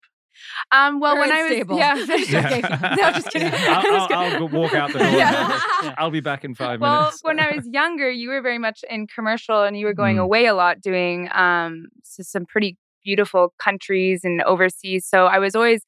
[0.72, 1.78] Um, well, when Very I was stable.
[1.78, 1.96] yeah,
[2.70, 2.96] Yeah.
[2.96, 3.52] no, just kidding.
[3.68, 5.60] I'll, I'll, I'll go walk out the door Yeah.
[5.98, 8.84] i'll be back in five well, minutes when I was younger, you were very much
[8.90, 10.22] in commercial, and you were going Mm.
[10.24, 15.06] away a lot, doing um so some pretty beautiful countries and overseas.
[15.06, 15.82] So I was always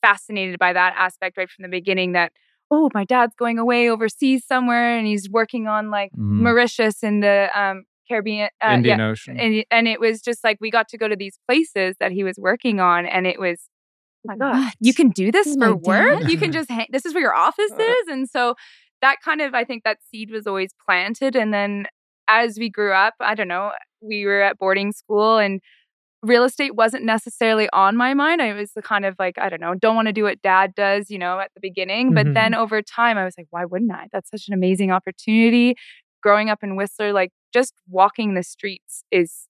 [0.00, 2.12] fascinated by that aspect right from the beginning.
[2.12, 2.32] That
[2.70, 6.40] oh, my dad's going away overseas somewhere, and he's working on like Mhm.
[6.42, 10.58] Mauritius in the um, Caribbean, uh, yeah, indian ocean and and it was just like
[10.60, 13.58] we got to go to these places that he was working on, and it was.
[14.24, 14.74] Oh my God, What?
[14.78, 16.04] you can do this is for work.
[16.20, 16.30] dad?
[16.30, 16.86] You can just hang.
[16.90, 18.54] This is where your office is, and so
[19.00, 21.34] that kind of I think that seed was always planted.
[21.34, 21.86] And then
[22.28, 25.60] as we grew up, I don't know, we were at boarding school, and
[26.22, 28.40] real estate wasn't necessarily on my mind.
[28.40, 30.72] I was the kind of like, I don't know, don't want to do what dad
[30.76, 32.14] does, you know, at the beginning.
[32.14, 32.34] But Mhm.
[32.34, 34.06] then over time, I was like, why wouldn't I?
[34.12, 35.74] That's such an amazing opportunity.
[36.22, 39.48] Growing up in Whistler, like just walking the streets is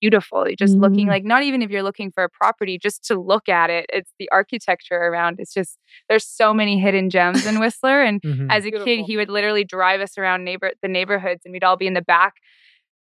[0.00, 0.46] beautiful.
[0.46, 1.10] You're just looking Mhm.
[1.10, 4.12] like, not even if you're looking for a property, just to look at it, it's
[4.18, 5.36] the architecture around.
[5.38, 8.02] It's just, there's so many hidden gems in Whistler.
[8.02, 8.48] And Mhm.
[8.50, 11.76] as a kid, he would literally drive us around neighbor the neighborhoods, and we'd all
[11.76, 12.34] be in the back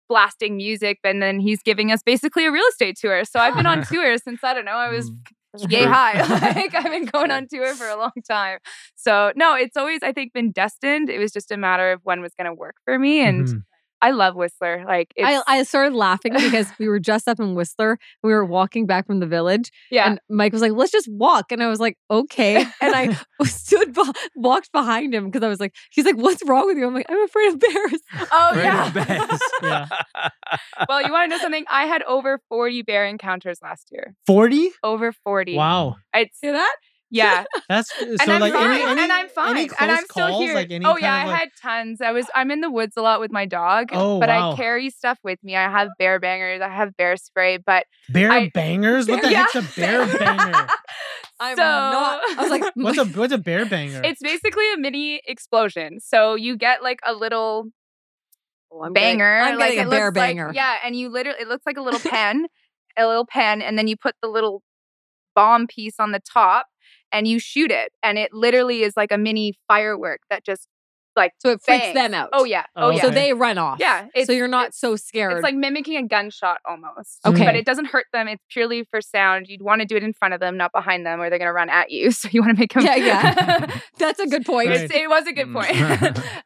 [0.10, 1.00] blasting music.
[1.04, 3.24] And then he's giving us basically a real estate tour.
[3.24, 5.18] So I've been on tour since I don't know I was Mm.
[5.58, 6.22] Yay high.
[6.56, 8.60] like I've been going on tour for a long time.
[8.96, 11.10] So no, it's always I think been destined.
[11.10, 13.64] It was just a matter of when was going to work for me, and Mhm.
[14.02, 14.84] I love Whistler.
[14.86, 17.98] Like it's, I, I started laughing because we were just up in Whistler.
[18.24, 20.08] We were walking back from the village, yeah.
[20.10, 23.94] and Mike was like, "Let's just walk," and I was like, "Okay." And I stood,
[23.94, 26.94] be- walked behind him because I was like, "He's like, what's wrong with you?" I'm
[26.96, 28.88] like, "I'm afraid of bears." oh Afraid yeah.
[28.88, 29.40] of bears.
[29.62, 29.88] Yeah.
[30.90, 31.66] well, you want to know something?
[31.70, 34.16] I had over 40 bear encounters last year.
[34.26, 34.70] 40?
[34.84, 35.56] Over 40.
[35.56, 35.98] Wow.
[36.14, 36.76] It's See that?
[37.12, 37.44] Yeah.
[37.70, 38.72] That's so and I'm like fine.
[38.72, 39.58] any, any and I'm fine.
[39.58, 40.56] Any and I'm still calls, here.
[40.56, 42.02] Like any oh kind yeah, I like, had tons.
[42.02, 43.90] I was I'm in the woods a lot with my dog.
[43.92, 44.54] Oh, but wow.
[44.54, 45.56] I carry stuff with me.
[45.56, 46.62] I have bear bangers.
[46.62, 47.58] I have bear spray.
[47.58, 49.08] But bear I- bangers.
[49.08, 49.46] What the Yeah.
[49.54, 50.68] heck's a bear banger?
[51.40, 52.22] I'm so, not.
[52.38, 54.02] I was like, What's a what's a bear banger?
[54.04, 56.00] It's basically a mini explosion.
[56.00, 57.66] So you get like a little
[58.74, 59.40] Oh, I'm getting- banger.
[59.42, 60.52] I'm like getting a bear looks like- banger.
[60.56, 62.46] yeah, and you literally it looks like a little pen,
[62.98, 64.62] a little pen, and then you put the little
[65.36, 66.68] bomb piece on the top
[67.12, 67.92] and you shoot it.
[68.04, 70.68] And it literally is like a mini firework that just
[71.18, 71.94] like So it freaks bangs.
[71.94, 72.30] them out.
[72.32, 72.64] Oh yeah.
[72.74, 73.02] Oh, Oh, yeah.
[73.02, 73.80] So they run off.
[73.82, 75.34] Yeah, So you're not so scared.
[75.34, 77.20] It's like mimicking a gunshot almost.
[77.26, 77.44] Okay.
[77.44, 78.30] But it doesn't hurt them.
[78.30, 79.48] It's purely for sound.
[79.50, 81.50] You'd want to do it in front of them, not behind them, or they're going
[81.50, 82.12] to run at you.
[82.22, 82.84] So you want to make them.
[82.86, 83.80] yeah, yeah.
[83.98, 84.70] That's a good point.
[84.70, 84.90] Right.
[84.90, 85.76] It was a good point.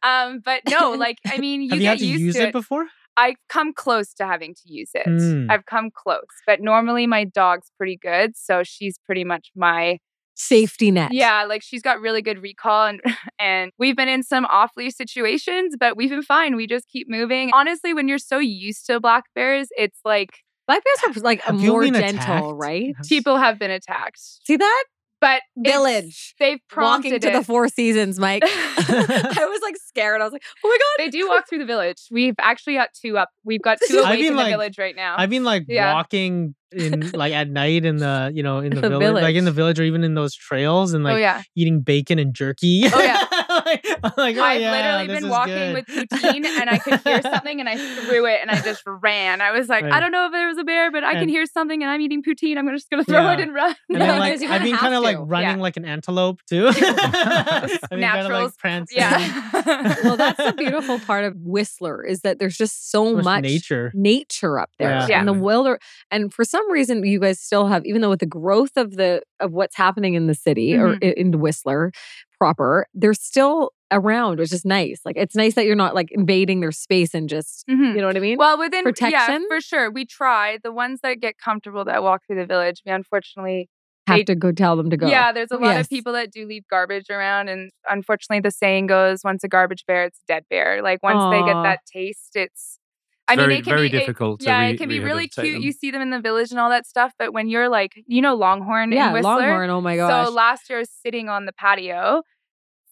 [0.04, 2.48] um, but no, like, I mean, you Have you get had to used use to
[2.48, 2.88] it before?
[3.18, 5.06] I've come close to having to use it.
[5.08, 5.50] Mm.
[5.50, 6.26] I've come close.
[6.48, 8.36] But normally my dog's pretty good.
[8.36, 10.00] So she's pretty much my
[10.36, 11.14] Safety net.
[11.14, 13.02] yeah, like she's got really good recall and
[13.40, 16.56] and we've been in some awfully situations, but we've been fine.
[16.56, 17.52] We just keep moving.
[17.54, 21.56] Honestly, when you're so used to black bears, it's like Black bears are like Have
[21.56, 22.48] more gentle, attacked?
[22.56, 22.96] right?
[23.08, 24.20] People have been attacked.
[24.46, 24.84] See that?
[25.22, 26.36] But Village.
[26.40, 27.44] They've prompted Walking to the.
[27.44, 28.44] Four Seasons, Mike.
[28.46, 30.22] I was like scared.
[30.22, 31.06] I was like, oh my God.
[31.06, 32.08] they do walk through the village.
[32.12, 33.30] We've actually got two up.
[33.44, 35.16] We've got two I've awake been, in the village right now.
[35.18, 35.94] I mean, like Yeah.
[35.94, 39.46] walking in like at night in the you know in the, The village, like in
[39.46, 39.78] the village.
[39.78, 41.42] village or even in those trails and oh, like oh yeah.
[41.56, 42.84] eating bacon and jerky.
[42.86, 43.26] Oh, yeah.
[43.66, 45.74] like, I'm like, oh, I've yeah, literally this been is walking good.
[45.76, 49.42] with poutine and I could hear something and I threw it and I just ran.
[49.42, 49.94] I was like, Right.
[49.94, 52.02] I don't know if there was a bear, but I can hear something and I'm
[52.02, 52.58] eating poutine.
[52.58, 53.76] I'm just gonna throw it and run.
[53.90, 55.62] And No, then like I've been kind of like running Yeah.
[55.62, 56.68] like an antelope too.
[56.76, 58.98] I've been like prancing.
[58.98, 59.96] yeah.
[60.04, 63.44] well, that's the beautiful part of Whistler is that there's just so So much much
[63.44, 63.92] nature.
[63.94, 65.08] nature up there Yeah.
[65.08, 65.20] Yeah.
[65.20, 65.80] and the wilder
[66.12, 69.22] and for some reason you guys still have even though with the growth of the
[69.40, 71.04] of what's happening in the city or Mhm.
[71.04, 71.92] i- in whistler
[72.38, 76.60] proper they're still around which is nice like it's nice that you're not like invading
[76.60, 77.96] their space and just Mhm.
[77.96, 79.42] you know what i mean Well, within Protection?
[79.44, 79.92] yeah, for sure.
[79.92, 80.58] We try.
[80.64, 83.70] The ones that get comfortable that walk through the village, we unfortunately
[84.08, 85.86] have they- to go tell them to go Yeah, there's a lot Yes.
[85.86, 89.84] of people that do leave garbage around, and unfortunately, the saying goes, "Once a garbage
[89.88, 92.80] bear, it's a dead bear." Like once they get that taste, it's.
[93.28, 95.00] I mean, Very- it can very be, it- difficult to yeah, re- it can be
[95.00, 95.54] really cute.
[95.54, 95.62] them.
[95.64, 98.22] You see them in the village and all that stuff, but when you're like, you
[98.22, 99.32] know, Longhorn yeah in Whistler.
[99.40, 102.22] longhorn oh my gosh So last year, I was sitting on the patio,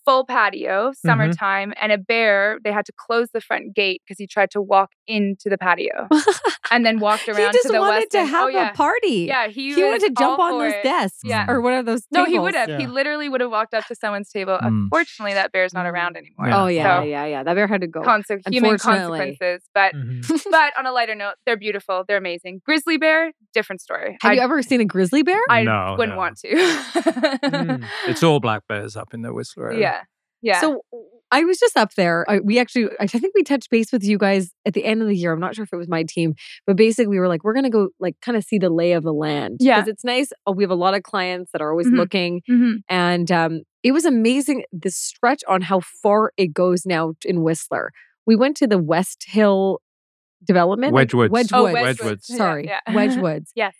[0.05, 1.07] full patio, Mm-hmm.
[1.07, 2.59] summertime, and a bear.
[2.63, 6.07] They had to close the front gate because he tried to walk into the patio
[6.71, 8.29] and then walked he around just to the wanted west to end.
[8.29, 8.71] have oh, yeah.
[8.71, 10.83] a party Yeah, he, he wanted to jump on for those it.
[10.83, 11.45] desks Yeah.
[11.49, 12.27] or one of those Tables.
[12.27, 12.69] No, he would have.
[12.79, 14.57] He literally would have walked up to someone's table.
[14.61, 14.67] Mm.
[14.67, 16.47] Unfortunately, that bear's not around anymore.
[16.47, 16.61] Yeah.
[16.63, 19.63] oh yeah So, yeah yeah that bear had to go conse- human consequences.
[19.73, 20.43] But Mhm.
[20.51, 22.03] but on a lighter note, they're beautiful.
[22.07, 22.61] They're amazing.
[22.65, 24.17] Grizzly bear, different story.
[24.21, 26.19] have I, you ever seen a grizzly bear I No, wouldn't no.
[26.19, 26.49] want to.
[27.43, 27.85] Mm.
[28.07, 29.79] It's all black bears up in the Whistler area.
[29.79, 29.92] yeah.
[30.43, 30.61] Yeah.
[30.61, 30.81] So
[31.31, 32.29] I was just up there.
[32.29, 35.07] I, we actually, I think we touched base with you guys at the end of
[35.07, 35.33] the year.
[35.33, 36.35] I'm not sure if it was my team,
[36.67, 38.91] but basically we were like, we're going to go like kind of see the lay
[38.91, 39.57] of the land.
[39.59, 39.79] Yeah.
[39.79, 40.29] Because it's nice.
[40.45, 41.97] Oh, we have a lot of clients that are always Mhm.
[41.97, 42.41] looking.
[42.47, 42.73] Mhm.
[42.87, 47.91] And um, it was amazing the stretch on how far it goes now in Whistler.
[48.27, 49.79] We went to the West Hill
[50.45, 50.93] development.
[50.93, 51.29] like Wedgewoods.
[51.31, 51.49] Wedgwoods.
[51.53, 51.99] Oh, Wedgewoods.
[52.01, 52.25] Wedgewoods.
[52.25, 52.65] Sorry.
[52.67, 52.79] yeah.
[52.89, 53.51] Wedgewoods.
[53.55, 53.73] yes.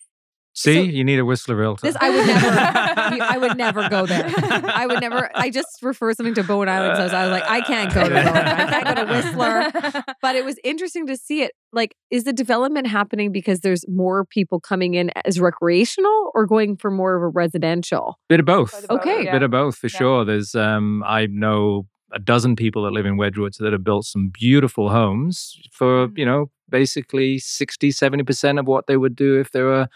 [0.56, 1.88] See, So- you need a Whistler realtor.
[1.88, 3.16] This I would never.
[3.16, 4.26] you- I would never go there.
[4.38, 5.30] I would never.
[5.36, 6.96] I just refer something to Bowen Island.
[6.98, 8.28] So I was like, I can't go to Bowen.
[8.28, 10.04] I can't go to Whistler.
[10.22, 11.52] But it was interesting to see it.
[11.74, 16.78] Like, is the development happening because there's more people coming in as recreational or going
[16.78, 18.20] for more of a residential?
[18.30, 18.72] Bit of both.
[18.72, 19.24] Quite a bit, Okay.
[19.26, 19.32] yeah.
[19.32, 19.98] Bit of both for Yeah.
[19.98, 20.26] sure.
[20.26, 24.30] There's um I know a dozen people that live in Wedgwoods that have built some
[24.32, 26.18] beautiful homes for, Mhm.
[26.20, 29.88] you know, basically 60, 70% of what they would do if they were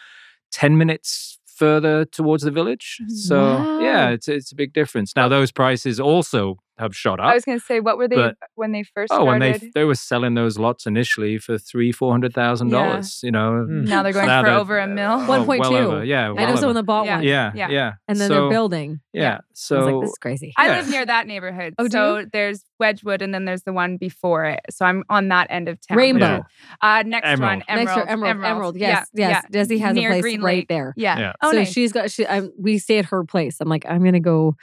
[0.51, 2.99] 10 minutes further towards the village.
[3.01, 5.13] Mm, so yeah, it's it's a big difference.
[5.15, 7.25] Now those prices also have shot up.
[7.27, 9.59] I was going to say, what were they but- when they first Oh, when they
[9.73, 13.19] they were selling those lots initially for three, four hundred thousand dollars.
[13.23, 13.87] You know, Mm.
[13.87, 15.11] now they're going Now for they're- over a mil.
[15.11, 15.59] oh, 1.2.
[15.59, 16.73] well over, yeah, I well know someone over.
[16.75, 17.15] that bought Yeah.
[17.17, 17.23] one.
[17.25, 17.69] Yeah, Yeah.
[17.69, 18.99] yeah, And then So- they're building.
[19.13, 19.33] Yeah, Yeah.
[19.33, 20.53] I was so like, this is crazy.
[20.57, 20.75] I Yeah.
[20.77, 21.73] live near that neighborhood.
[21.79, 24.59] Oh, do so there's Wedgwood and then there's the one before it.
[24.69, 25.97] So I'm on that end of town.
[25.97, 26.43] Rainbow.
[26.81, 27.41] Uh, next Emerald.
[27.41, 27.87] one, Emerald.
[27.87, 28.45] Next to Emerald.
[28.45, 28.77] Emerald.
[28.77, 29.09] Yes.
[29.13, 29.67] Yeah, yes.
[29.69, 30.93] Desi has Near a place right there.
[30.95, 31.17] Yeah.
[31.19, 31.33] Yeah.
[31.41, 32.11] Oh, so she's got.
[32.11, 32.27] She.
[32.27, 33.57] I'm, we stay at her place.
[33.59, 34.55] I'm like, I'm gonna go,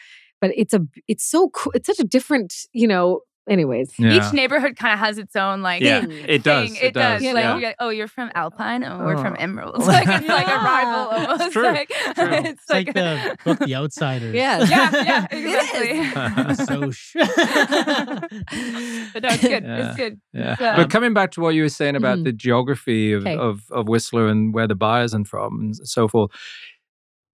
[0.45, 0.81] but it's a.
[1.09, 1.73] It's so cool.
[1.75, 2.55] It's such a different.
[2.73, 3.21] You know.
[3.47, 3.93] Anyways.
[3.99, 4.15] yeah.
[4.27, 6.13] Each neighborhood kind of has its own like yeah, thing.
[6.13, 6.71] it does.
[6.71, 6.79] thing.
[6.83, 7.21] It, does.
[7.23, 7.55] you Like, know?
[7.57, 8.83] you get, oh, you're from Alpine.
[8.83, 9.43] Oh, we're from Oh.
[9.43, 9.75] Emerald.
[9.81, 11.27] It's like it's like a rival Yeah.
[11.29, 11.53] almost.
[11.53, 11.63] true.
[11.65, 12.25] Like, True.
[12.33, 14.35] it's It's like like, the book The Outsiders.
[14.35, 16.57] yeah yeah, yeah, It is.
[16.57, 16.65] exactly.
[16.65, 17.17] so sh-
[19.13, 19.65] but no, it's good.
[19.65, 19.89] Yeah.
[19.89, 20.21] It's good.
[20.33, 20.53] Yeah.
[20.53, 22.25] It's, um, but coming back to what you were saying about Mhm.
[22.25, 23.37] the geography of, Okay.
[23.37, 26.31] of, of Whistler and where the buyers are from and so forth,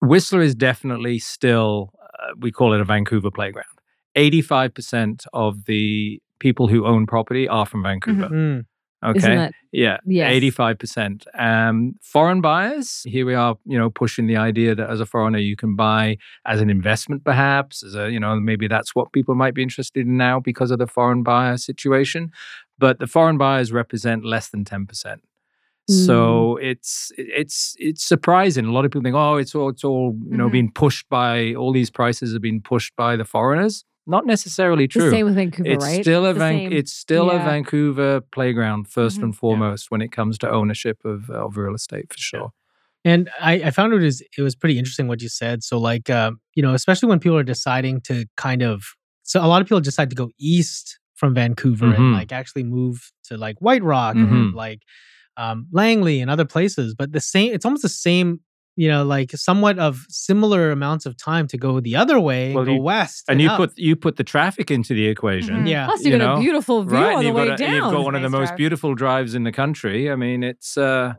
[0.02, 3.68] Whistler is definitely still, uh, we call it a Vancouver playground.
[4.16, 8.28] 85% of the people who own property are from Vancouver.
[8.28, 8.36] Mm-hmm.
[8.36, 8.66] Mm.
[9.02, 9.36] Okay.
[9.36, 9.98] That, yeah.
[10.06, 10.34] Yes.
[10.34, 11.24] 85%.
[11.40, 15.40] Um, foreign buyers, here we are, you know, pushing the idea that as a foreigner,
[15.40, 19.36] you can buy as an investment, perhaps, as a, you know, maybe that's what people
[19.36, 22.32] might be interested in now because of the foreign buyer situation.
[22.78, 25.20] But the foreign buyers represent less than 10%.
[25.90, 26.06] Mm.
[26.06, 28.66] So it's it's it's surprising.
[28.66, 30.52] A lot of people think, oh, it's all it's all you know mm-hmm.
[30.52, 33.86] being pushed by all these prices have been pushed by the foreigners.
[34.06, 35.06] Not necessarily true.
[35.06, 36.02] The same with Vancouver, it's right?
[36.02, 37.42] Still a Van- it's still yeah.
[37.42, 39.24] a Vancouver playground 1st mm-hmm.
[39.26, 39.88] and foremost yeah.
[39.90, 42.40] when it comes to ownership of, of real estate for sure.
[42.40, 43.12] Yeah.
[43.12, 45.64] And I, I found it is it was pretty interesting what you said.
[45.64, 48.84] So like uh, you know, especially when people are deciding to kind of
[49.24, 52.02] so a lot of people decide to go east from Vancouver mm-hmm.
[52.02, 54.34] and like actually move to like White Rock mm-hmm.
[54.34, 54.82] and like
[55.40, 56.94] um, Langley and other places.
[57.00, 58.40] But the same it's almost the same,
[58.76, 62.56] you know, like somewhat of similar amounts of time to go the other way and
[62.56, 63.24] Well, go you- west.
[63.30, 63.58] And you up.
[63.58, 65.56] put you put the traffic into the equation.
[65.64, 65.70] Mhm.
[65.70, 65.86] yeah.
[65.86, 67.64] Plus, you, you got know, a beautiful view Right, on the you've way got, a,
[67.64, 67.74] down.
[67.76, 68.58] you've got one of the Nice most drive.
[68.58, 70.12] beautiful drives in the country.
[70.12, 71.14] I mean, it's uh,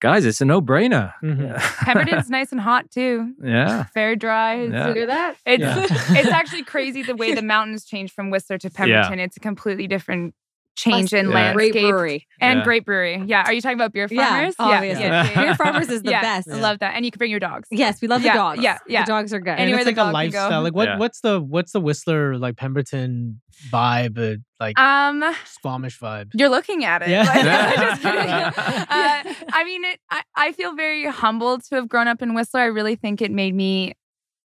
[0.00, 1.12] guys, it's a no-brainer.
[1.24, 1.56] Mhm.
[1.86, 3.32] Pemberton's nice and hot too.
[3.42, 4.54] yeah, Very dry.
[4.56, 4.92] It's, Yeah.
[4.94, 5.36] Hear that?
[5.46, 5.82] it's, Yeah.
[6.20, 9.18] it's actually crazy the way the mountains change from Whistler to Pemberton.
[9.18, 10.34] It's a completely different
[10.76, 11.34] change in Yeah.
[11.34, 11.72] landscape.
[11.72, 12.26] Great brewery.
[12.40, 12.64] And Yeah.
[12.64, 13.22] great brewery.
[13.26, 13.44] Yeah.
[13.46, 14.54] Are you talking about beer Yeah, farmers?
[14.58, 15.04] obviously.
[15.04, 15.34] yeah.
[15.34, 16.48] Beer farmers is the Yeah, best.
[16.50, 16.94] I love that.
[16.94, 17.66] And you can bring your dogs.
[17.70, 18.62] Yes, we love Yeah, the dogs.
[18.62, 19.04] yeah, yeah.
[19.04, 19.50] The dogs are good.
[19.50, 20.62] and Anywhere it's like a lifestyle.
[20.62, 20.98] Like what Yeah.
[20.98, 23.40] what's the what's the Whistler like Pemberton
[23.72, 24.18] vibe?
[24.18, 26.30] Uh, like Um, Squamish vibe.
[26.34, 27.08] You're looking at it.
[27.08, 27.24] Yeah.
[27.26, 28.20] Like, just kidding.
[28.30, 32.60] Uh, I mean, it, I, I feel very humbled to have grown up in Whistler.
[32.60, 33.94] I really think it made me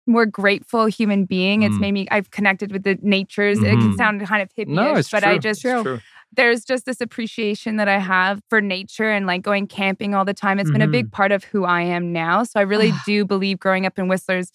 [0.07, 1.61] more grateful human being.
[1.61, 1.79] It's Mm.
[1.79, 3.59] made me, I've connected with the natures.
[3.59, 3.97] It can Mhm.
[3.97, 5.31] sound kind of hippie no, it's but true.
[5.31, 5.99] I just, It's true.
[6.33, 10.33] There's just this appreciation that I have for nature and like going camping all the
[10.33, 10.59] time.
[10.59, 11.15] It's been a big mm-hmm.
[11.15, 12.43] part of who I am now.
[12.43, 13.03] So I really ah.
[13.05, 14.51] do believe growing up in Whistler's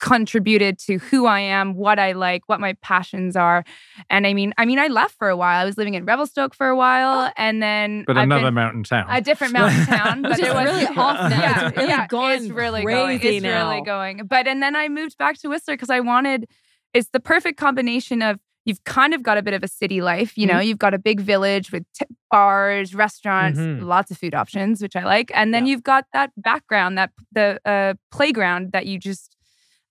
[0.00, 3.64] contributed to who I am, what I like, what my passions are.
[4.10, 5.62] And I mean, I mean, I left for a while.
[5.62, 7.32] I was living in Revelstoke for a while, ah.
[7.38, 9.06] and then But I've another mountain town.
[9.08, 11.40] a different mountain town, but Which is there was really off now.
[11.40, 13.34] Yeah, It's really yeah, gone it's really crazy going.
[13.36, 13.70] It's now.
[13.70, 14.26] really going.
[14.26, 16.48] But and then I moved back to Whistler because I wanted.
[16.92, 20.36] It's the perfect combination of you've kind of got a bit of a city life.
[20.38, 20.62] You know, Mm-hmm.
[20.68, 23.82] you've got a big village with t- bars, restaurants, Mhm.
[23.82, 27.60] lots of food options, which I like, and then you've got that background, that the
[27.64, 29.33] uh, playground that you just.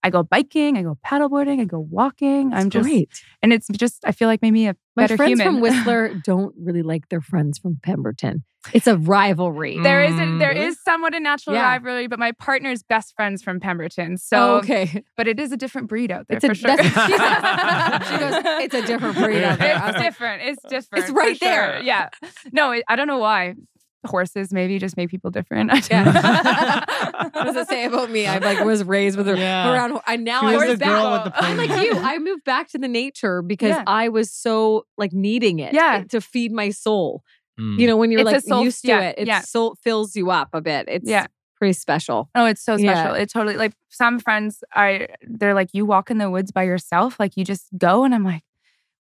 [0.06, 2.54] I go biking, I go paddleboarding, I go walking.
[2.54, 3.10] I'm just, great.
[3.42, 5.46] and it's just, I feel like maybe a My better friends human.
[5.56, 8.44] from Whistler don't really like their friends from Pemberton.
[8.74, 9.80] It's a rivalry.
[9.82, 10.68] There is a, there is Mm.
[10.70, 11.64] is somewhat a natural Yeah.
[11.64, 14.18] rivalry, but my partner's best friends from Pemberton.
[14.18, 15.04] So, oh, okay.
[15.18, 16.76] but it is a different breed out there It's a, for sure.
[16.76, 16.94] that's-
[18.10, 19.76] she goes, it's a different breed out there.
[19.76, 20.42] It's like, different.
[20.44, 21.06] It's different.
[21.08, 21.48] for right sure.
[21.50, 21.82] there.
[21.82, 22.10] Yeah.
[22.52, 23.56] No, it, I don't know why.
[24.06, 25.72] Horses maybe just make people different.
[25.74, 26.04] I don't Yeah.
[26.04, 27.30] know.
[27.34, 28.26] what does it say about me?
[28.28, 29.72] I like was raised with her Yeah.
[29.74, 30.00] around.
[30.08, 31.26] I now I was was the girl back.
[31.26, 31.94] with the I'm like you.
[31.98, 33.84] I moved back to the nature because Yeah.
[33.88, 36.04] I was so like needing it Yeah.
[36.10, 37.24] to feed my soul.
[37.60, 37.80] Mm.
[37.80, 39.42] You know, when you're It's like soul- used to yeah, it, it yeah.
[39.42, 40.86] soul fills you up a bit.
[40.90, 41.28] It's Yeah.
[41.58, 42.30] pretty special.
[42.36, 42.94] Oh, it's so Yeah.
[42.96, 43.16] special.
[43.16, 47.20] It totally like some friends are they're like you walk in the woods by yourself,
[47.20, 48.44] like you just go and I'm like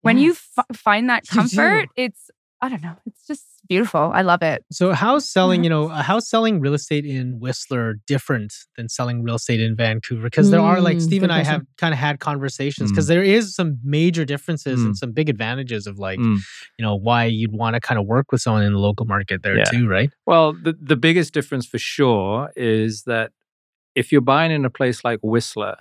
[0.02, 2.30] when you f- find that comfort, it's
[2.64, 4.12] I don't know, it's just beautiful.
[4.14, 4.64] I love it.
[4.72, 5.64] So how's selling, Mhm.
[5.64, 10.24] you know, how's selling real estate in Whistler different than selling real estate in Vancouver?
[10.24, 11.54] Because there are like Mm, Steve and I question.
[11.54, 12.94] have kind of had conversations Mm.
[12.94, 14.98] because there is some major differences and Mm.
[14.98, 16.38] some big advantages of like, Mm.
[16.78, 19.42] you know, why you'd want to kind of work with someone in the local market
[19.42, 19.64] there Yeah.
[19.66, 20.12] too, right?
[20.28, 23.32] Well, the, the biggest difference for sure is that
[23.96, 25.78] if you're buying in a place like Whistler,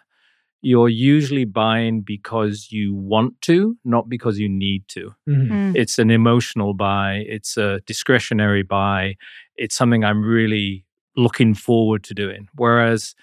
[0.63, 5.13] you're usually buying because you want to, not because you need to.
[5.29, 5.49] Mhm.
[5.51, 5.77] Mm.
[5.77, 9.17] It's an emotional buy, it's a discretionary buy,
[9.57, 10.85] it's something I'm really
[11.17, 12.49] looking forward to doing.
[12.55, 13.15] Whereas,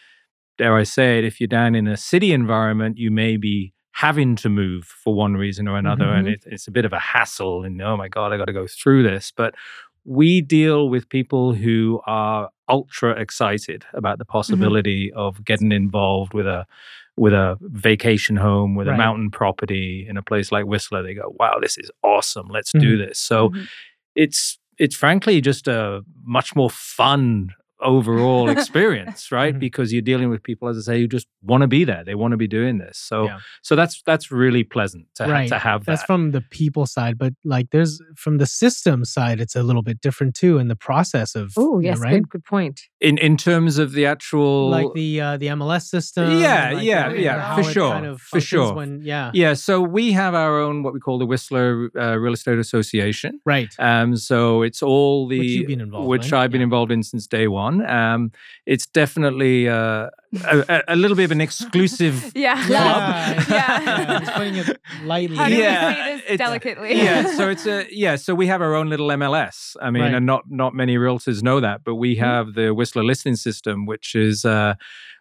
[0.58, 4.36] dare I say it, if you're down in a city environment, you may be having
[4.38, 6.34] to move for one reason or another, and Mhm.
[6.34, 7.64] it, it's a bit of a hassle.
[7.64, 9.32] And oh my God, I got to go through this.
[9.36, 9.56] But
[10.06, 16.46] we deal with people who are ultra excited about the possibility of getting involved with
[16.48, 16.66] a
[17.18, 18.94] with a vacation home with Right.
[18.94, 22.72] a mountain property in a place like Whistler they go wow this is awesome let's
[22.74, 23.68] do this so Mhm.
[24.16, 27.50] it's it's frankly just a much more fun
[27.82, 29.60] overall experience right Mhm.
[29.60, 32.16] because you're dealing with people as i say who just want to be there they
[32.16, 33.40] want to be doing this so Yeah.
[33.62, 35.92] so that's that's really pleasant to, ha- to have That.
[35.92, 39.64] That's that from the people side, but like there's from the system side, it's a
[39.64, 41.46] little bit different too in the process of.
[41.58, 42.14] Oh, you know, yes, right.
[42.16, 42.78] good, good point.
[43.10, 46.26] in in terms of the actual Like the uh, the MLS system.
[46.48, 48.74] Yeah, like yeah, the- yeah, how for sure, Kind of for sure.
[48.80, 49.32] When, yeah.
[49.44, 51.68] yeah so we have our own what we call the whistler
[52.04, 53.72] uh, real estate association Right.
[53.90, 54.38] Um, so
[54.68, 56.70] it's all the Which you've been involved which in, I've been yeah.
[56.72, 57.67] involved in since day one.
[57.86, 58.32] Um,
[58.66, 60.10] it's definitely uh,
[60.44, 62.32] a, a- a little bit of an exclusive.
[62.36, 62.58] Yeah.
[62.68, 63.44] Yeah.
[63.50, 63.82] Yeah.
[63.82, 64.20] yeah.
[64.20, 65.38] I'm putting it lightly.
[65.38, 66.96] How do Yeah, we say this delicately?
[66.96, 68.16] yeah, so it's a yeah.
[68.18, 69.76] So we have our own little MLS.
[69.82, 70.14] I mean, Right.
[70.14, 72.20] and not not many realtors know that, but we Mhm.
[72.20, 74.74] have the Whistler listing system, which is uh,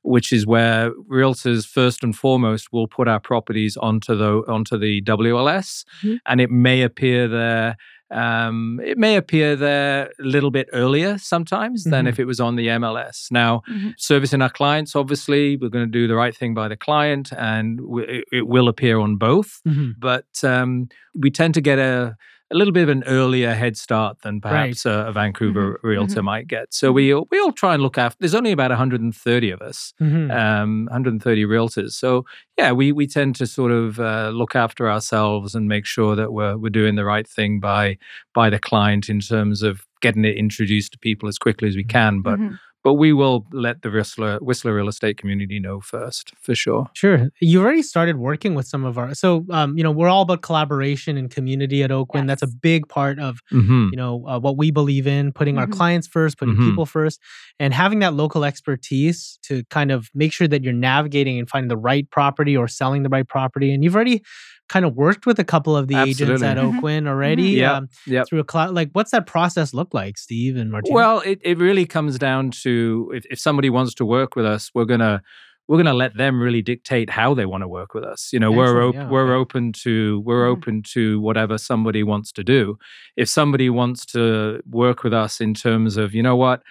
[0.03, 5.01] which is where realtors first and foremost will put our properties onto the onto the
[5.03, 6.19] WLS, Mhm.
[6.27, 7.77] and it may appear there.
[8.11, 12.09] Um, it may appear there a little bit earlier sometimes than Mhm.
[12.09, 13.27] if it was on the MLS.
[13.31, 13.95] Now, Mhm.
[13.99, 17.79] servicing our clients, obviously, we're going to do the right thing by the client, and
[17.79, 19.95] w- it, will appear on both Mhm.
[19.99, 22.15] but um, we tend to get a,
[22.53, 26.47] a little bit of an earlier head start than perhaps a, a Vancouver realtor might
[26.47, 26.73] get.
[26.73, 28.17] So we all- we all try and look after.
[28.21, 30.31] There's only about 130 of us, Mhm.
[30.33, 31.93] um, 130 realtors.
[31.93, 32.25] So
[32.57, 36.33] yeah, we we tend to sort of uh, look after ourselves and make sure that
[36.33, 37.99] we're we're doing the right thing by
[38.35, 41.83] by the client in terms of getting it introduced to people as quickly as we
[41.85, 42.21] can.
[42.21, 42.59] But Mhm.
[42.87, 46.87] But we will let the Whistler Whistler real estate community know first for sure.
[46.95, 47.19] Sure.
[47.41, 50.43] you've already started working with some of our so um, you know, we're all about
[50.43, 52.29] collaboration and community at Oakwyn.
[52.29, 55.67] That's a big part of hmm you know uh, what we believe in putting our
[55.67, 55.73] Mhm.
[55.79, 56.67] clients first putting Mhm.
[56.69, 57.17] people first
[57.59, 59.19] and having that local expertise
[59.49, 63.03] to kind of make sure that you're navigating and finding the right property or selling
[63.03, 64.23] the right property and you've already
[64.69, 66.47] kind of worked with a couple of the agents Absolutely.
[66.49, 66.81] at Mhm.
[66.81, 68.27] oakwyn already Yeah, um, Yep.
[68.29, 71.57] through a cloud like what's that process look like steve and martina Well, it, it
[71.59, 75.23] really comes down to if, if somebody wants to work with us, we're gonna
[75.69, 78.31] we're gonna let them really dictate how they want to work with us.
[78.33, 79.41] You know, we're op- yeah, we're okay.
[79.41, 80.53] open to we're Mhm.
[80.53, 82.79] open to whatever somebody wants to do.
[83.17, 86.63] If somebody wants to work with us in terms of, you know what,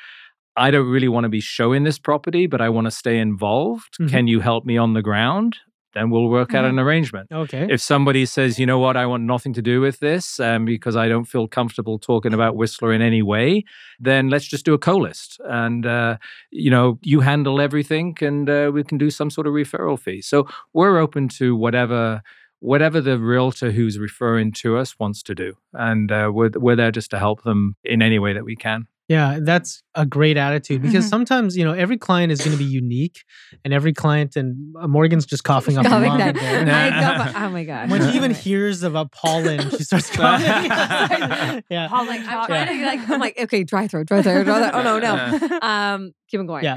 [0.56, 3.98] I don't really want to be showing this property, but I want to stay involved.
[4.00, 4.10] Mhm.
[4.10, 5.58] Can you help me on the ground?
[5.96, 6.70] Then we'll work out Mhm.
[6.70, 9.98] an arrangement okay if somebody says, you know what, I want nothing to do with
[10.00, 13.64] this um, because I don't feel comfortable talking about Whistler in any way,
[14.00, 15.40] then let's just do a co list.
[15.50, 16.18] And, uh,
[16.52, 20.22] you know, you handle everything and uh, we can do some sort of referral fee.
[20.22, 22.22] So we're open to whatever.
[22.62, 26.90] Whatever the realtor who's referring to us wants to do, and uh, we're we're there
[26.90, 28.88] just to help them in any way that we can.
[29.08, 31.10] yeah that's a great attitude because Mhm.
[31.10, 33.24] sometimes you know every client is going to be unique
[33.64, 36.62] and every client and uh, morgan's just coughing up Coughing that- there.
[36.76, 36.90] I
[37.26, 37.90] know, oh my gosh.
[37.90, 38.40] when she even Right.
[38.42, 40.46] hears about pollen, she starts coughing.
[41.70, 41.88] yeah.
[41.92, 42.46] I'm like, I'm Yeah.
[42.48, 44.72] trying to like, I'm like, okay, dry throat, dry throat, dry throat.
[44.74, 45.60] Oh no, no.
[45.62, 46.64] Um, keep him going.
[46.66, 46.76] Yeah.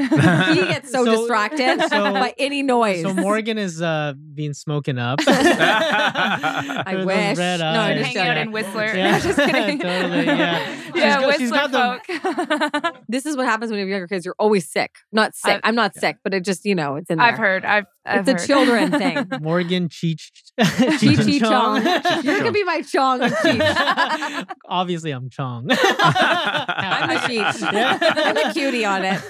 [0.55, 3.03] he gets so, So- distracted so- by any noise.
[3.03, 5.19] So Morgan is uh being smoking up.
[5.27, 7.39] I With those wish.
[7.39, 7.99] red No, I'm eyes.
[7.99, 8.43] just Hang out joking.
[8.43, 8.95] in Whistler.
[8.95, 9.19] Yeah.
[9.19, 9.79] Just kidding.
[9.79, 10.75] Totally, yeah.
[10.85, 12.97] She's yeah, got- she's Whistler got the- folk.
[13.09, 14.25] This is what happens when you have younger kids.
[14.27, 14.97] You're always sick.
[15.12, 15.53] Not sick.
[15.55, 17.27] I've- I'm not sick, but it just you know it's in there.
[17.27, 17.64] I've heard.
[17.64, 17.87] I've.
[18.11, 19.27] It's a children thing.
[19.40, 20.31] Morgan Cheech.
[20.61, 21.85] Cheech Chi Chong.
[22.25, 24.49] You're gonna be my Chong and Cheech.
[24.68, 25.68] Obviously, I'm Chong.
[25.71, 27.73] I'm a Cheech.
[27.73, 27.99] Yeah.
[28.01, 29.21] I'm the cutie on it.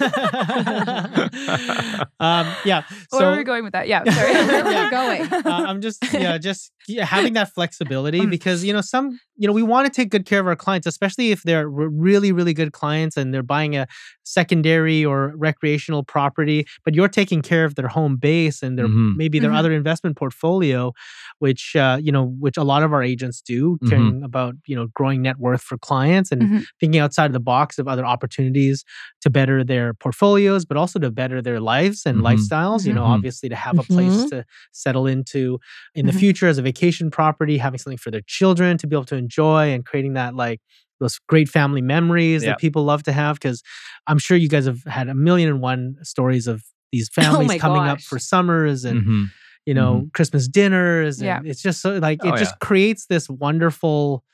[2.20, 2.82] um, yeah.
[3.10, 3.88] Where are we going with that?
[3.88, 4.32] Yeah, sorry.
[4.32, 4.90] Where we're Yeah.
[4.90, 5.32] going.
[5.32, 9.62] uh, I'm just yeah, just having that flexibility because you know some you know we
[9.62, 13.16] want to take good care of our clients, especially if they're really really good clients
[13.16, 13.86] and they're buying a
[14.28, 19.16] secondary or recreational property, but you're taking care of their home base and their Mhm.
[19.16, 19.58] maybe their Mhm.
[19.58, 20.92] other investment portfolio,
[21.38, 23.88] which uh, you know which a lot of our agents do, Mhm.
[23.88, 26.64] caring about you know growing net worth for clients and Mhm.
[26.80, 28.84] thinking outside of the box of other opportunities
[29.22, 32.24] to better their portfolios, but also to better their lives and Mhm.
[32.24, 32.84] lifestyles.
[32.86, 35.58] You know, obviously to have a place to settle into
[35.94, 39.04] in the future as a vacation property, having something for their children to be able
[39.06, 40.60] to enjoy and creating that like
[41.00, 42.50] those great family memories Yeah.
[42.50, 43.38] that people love to have.
[43.40, 43.62] Cause
[44.06, 47.58] I'm sure you guys have had a million and one stories of these families my
[47.58, 49.24] coming up for summers and Mhm.
[49.66, 51.18] you know Christmas dinners.
[51.20, 51.40] And Yeah.
[51.50, 52.66] it's just so like it Oh, just yeah.
[52.66, 54.24] creates this wonderful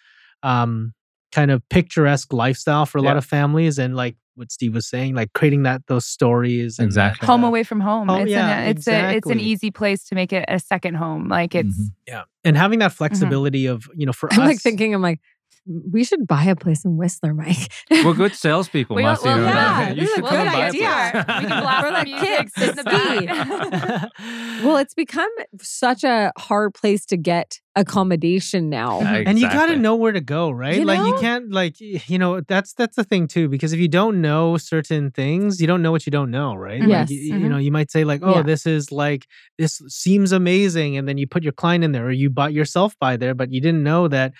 [0.42, 0.92] um
[1.32, 5.14] kind of picturesque lifestyle for a lot of families and like what Steve was saying,
[5.14, 7.26] like creating that those stories and that, Exactly.
[7.26, 8.08] home away from home.
[8.08, 10.94] home- it's yeah, an, it's a it's an easy place to make it a second
[10.94, 11.28] home.
[11.28, 11.86] Like it's Mhm.
[12.08, 12.22] Yeah.
[12.44, 15.20] And having that flexibility of, you know, for I'm us like thinking, I'm like,
[15.66, 17.72] we should buy a place in Whistler, Mike.
[17.90, 19.24] We're good salespeople, Well, Marcia.
[19.24, 21.42] well, yeah, you should come good and buy a place.
[21.42, 24.10] We can blast For the the music, kids in the back.
[24.64, 29.00] well, it's become such a hard place to get accommodation now.
[29.00, 30.76] and you got to know where to go, right?
[30.76, 33.88] You like you can't like you know, that's that's the thing too because if you
[33.88, 36.80] don't know certain things, you don't know what you don't know, right?
[36.80, 37.10] Like, Yes.
[37.10, 37.50] y- you, Mhm.
[37.50, 38.42] know, you might say like, "Oh, Yeah.
[38.42, 39.26] this is like
[39.58, 42.94] this seems amazing." And then you put your client in there or you bought yourself
[43.00, 44.32] by there, but you didn't know that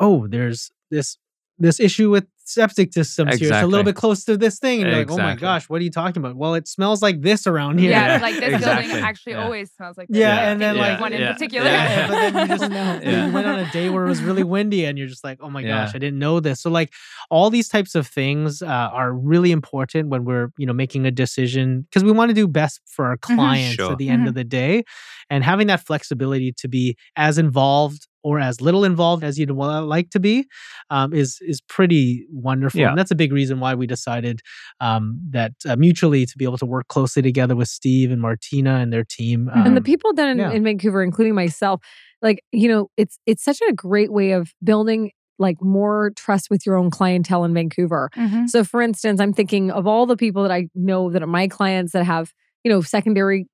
[0.00, 1.16] oh, there's this
[1.58, 3.52] this issue with septic systems here.
[3.52, 4.80] It's a little bit close to this thing.
[4.80, 6.34] And you're like, oh my gosh, what are you talking about?
[6.34, 7.90] Well, it smells like this around here.
[7.90, 8.86] Yeah, Yeah, like this exactly.
[8.88, 9.44] building actually Yeah.
[9.44, 10.18] always smells like this.
[10.18, 11.66] Yeah, I and then, there's like- one in particular.
[11.70, 12.70] Yeah, but then you just
[13.04, 13.26] no.
[13.28, 15.50] you went on a day where it was really windy and you're just like, oh
[15.50, 15.84] my Yeah.
[15.84, 16.60] gosh, I didn't know this.
[16.62, 16.92] So like
[17.28, 21.10] all these types of things uh, are really important when we're, you know, making a
[21.10, 23.92] decision because we want to do best for our clients Sure.
[23.92, 24.82] at the end of the day.
[25.28, 30.10] And having that flexibility to be as involved or as little involved as you'd like
[30.10, 30.46] to be
[30.90, 32.80] um, is is pretty wonderful.
[32.80, 32.90] Yeah.
[32.90, 34.40] And that's a big reason why we decided
[34.80, 38.76] um, that uh, mutually to be able to work closely together with Steve and Martina
[38.76, 39.48] and their team.
[39.54, 40.50] and the um, people down in, yeah.
[40.50, 41.80] in Vancouver, including myself,
[42.22, 46.66] like you know, it's it's such a great way of building like more trust with
[46.66, 48.10] your own clientele in Vancouver.
[48.14, 48.48] Mhm.
[48.48, 51.48] So, for instance, I'm thinking of all the people that I know that are my
[51.48, 53.46] clients that have you know secondary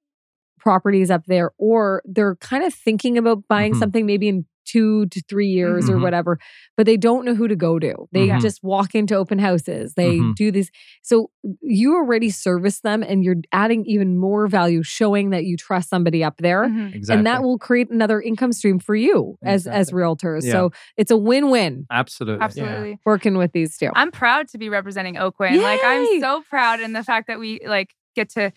[0.66, 3.78] properties up there, or they're kind of thinking about buying Mhm.
[3.78, 6.02] something maybe in two to three years or Mhm.
[6.02, 6.40] whatever,
[6.76, 7.94] but they don't know who to go to.
[8.10, 8.40] They Mhm.
[8.40, 9.94] just walk into open houses.
[9.94, 10.34] They Mhm.
[10.34, 10.72] do these.
[11.02, 11.30] So
[11.62, 16.24] you already service them, and you're adding even more value, showing that you trust somebody
[16.24, 16.64] up there.
[16.64, 17.14] Exactly.
[17.14, 20.42] And that will create another income stream for you as as realtors.
[20.44, 20.50] Yeah.
[20.50, 22.42] So it's a win-win Absolutely.
[22.44, 22.98] Absolutely.
[23.06, 23.90] working with these two.
[23.94, 25.62] I'm proud to be representing Oakwyn.
[25.62, 28.50] Like I'm so proud in the fact that we like get to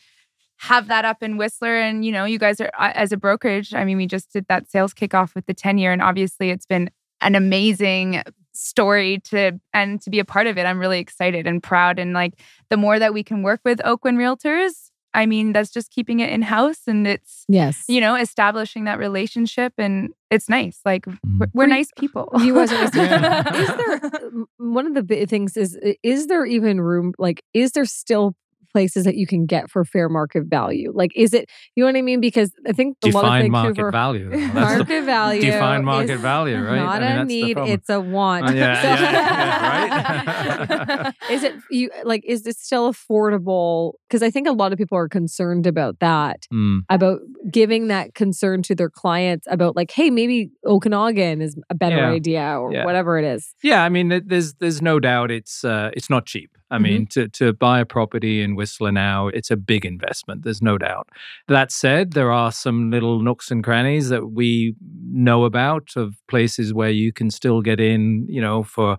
[0.59, 3.73] have that up in Whistler and you know you guys are uh, as a brokerage
[3.73, 6.65] I mean we just did that sales kickoff with the 10 year and obviously it's
[6.65, 6.89] been
[7.21, 8.21] an amazing
[8.53, 12.13] story to and to be a part of it I'm really excited and proud and
[12.13, 12.33] like
[12.69, 16.29] the more that we can work with Oakwyn realtors I mean that's just keeping it
[16.29, 17.85] in house and it's yes.
[17.87, 21.39] you know establishing that relationship and it's nice like we're, Mhm.
[21.53, 22.95] we're Were nice people You guys are nice.
[22.95, 23.53] Yeah.
[23.55, 24.21] is there
[24.57, 28.35] one of the big things is is there even room like is there still
[28.71, 31.95] places that you can get for fair market value like is it you know what
[31.97, 34.29] i mean because i think lot Define market Vancouver, value.
[34.53, 36.77] That's market the, value define market value, right?
[36.77, 41.13] not I mean, a need it's a want Uh, yeah, So- yeah, yeah, right?
[41.29, 44.97] is it you like is it still affordable because i think a lot of people
[44.97, 47.19] are concerned about that Mm, about
[47.51, 52.57] giving that concern to their clients about like hey maybe okanagan is a better idea
[52.59, 56.25] or whatever it is Yeah, I mean, there's there's no doubt it's uh, it's not
[56.25, 56.51] cheap.
[56.71, 56.81] I Mhm.
[56.83, 60.43] mean, to to buy a property in Whistler now, it's a big investment.
[60.43, 61.09] There's no doubt.
[61.47, 64.75] That said, there are some little nooks and crannies that we
[65.11, 68.97] know about of places where you can still get in, you know, for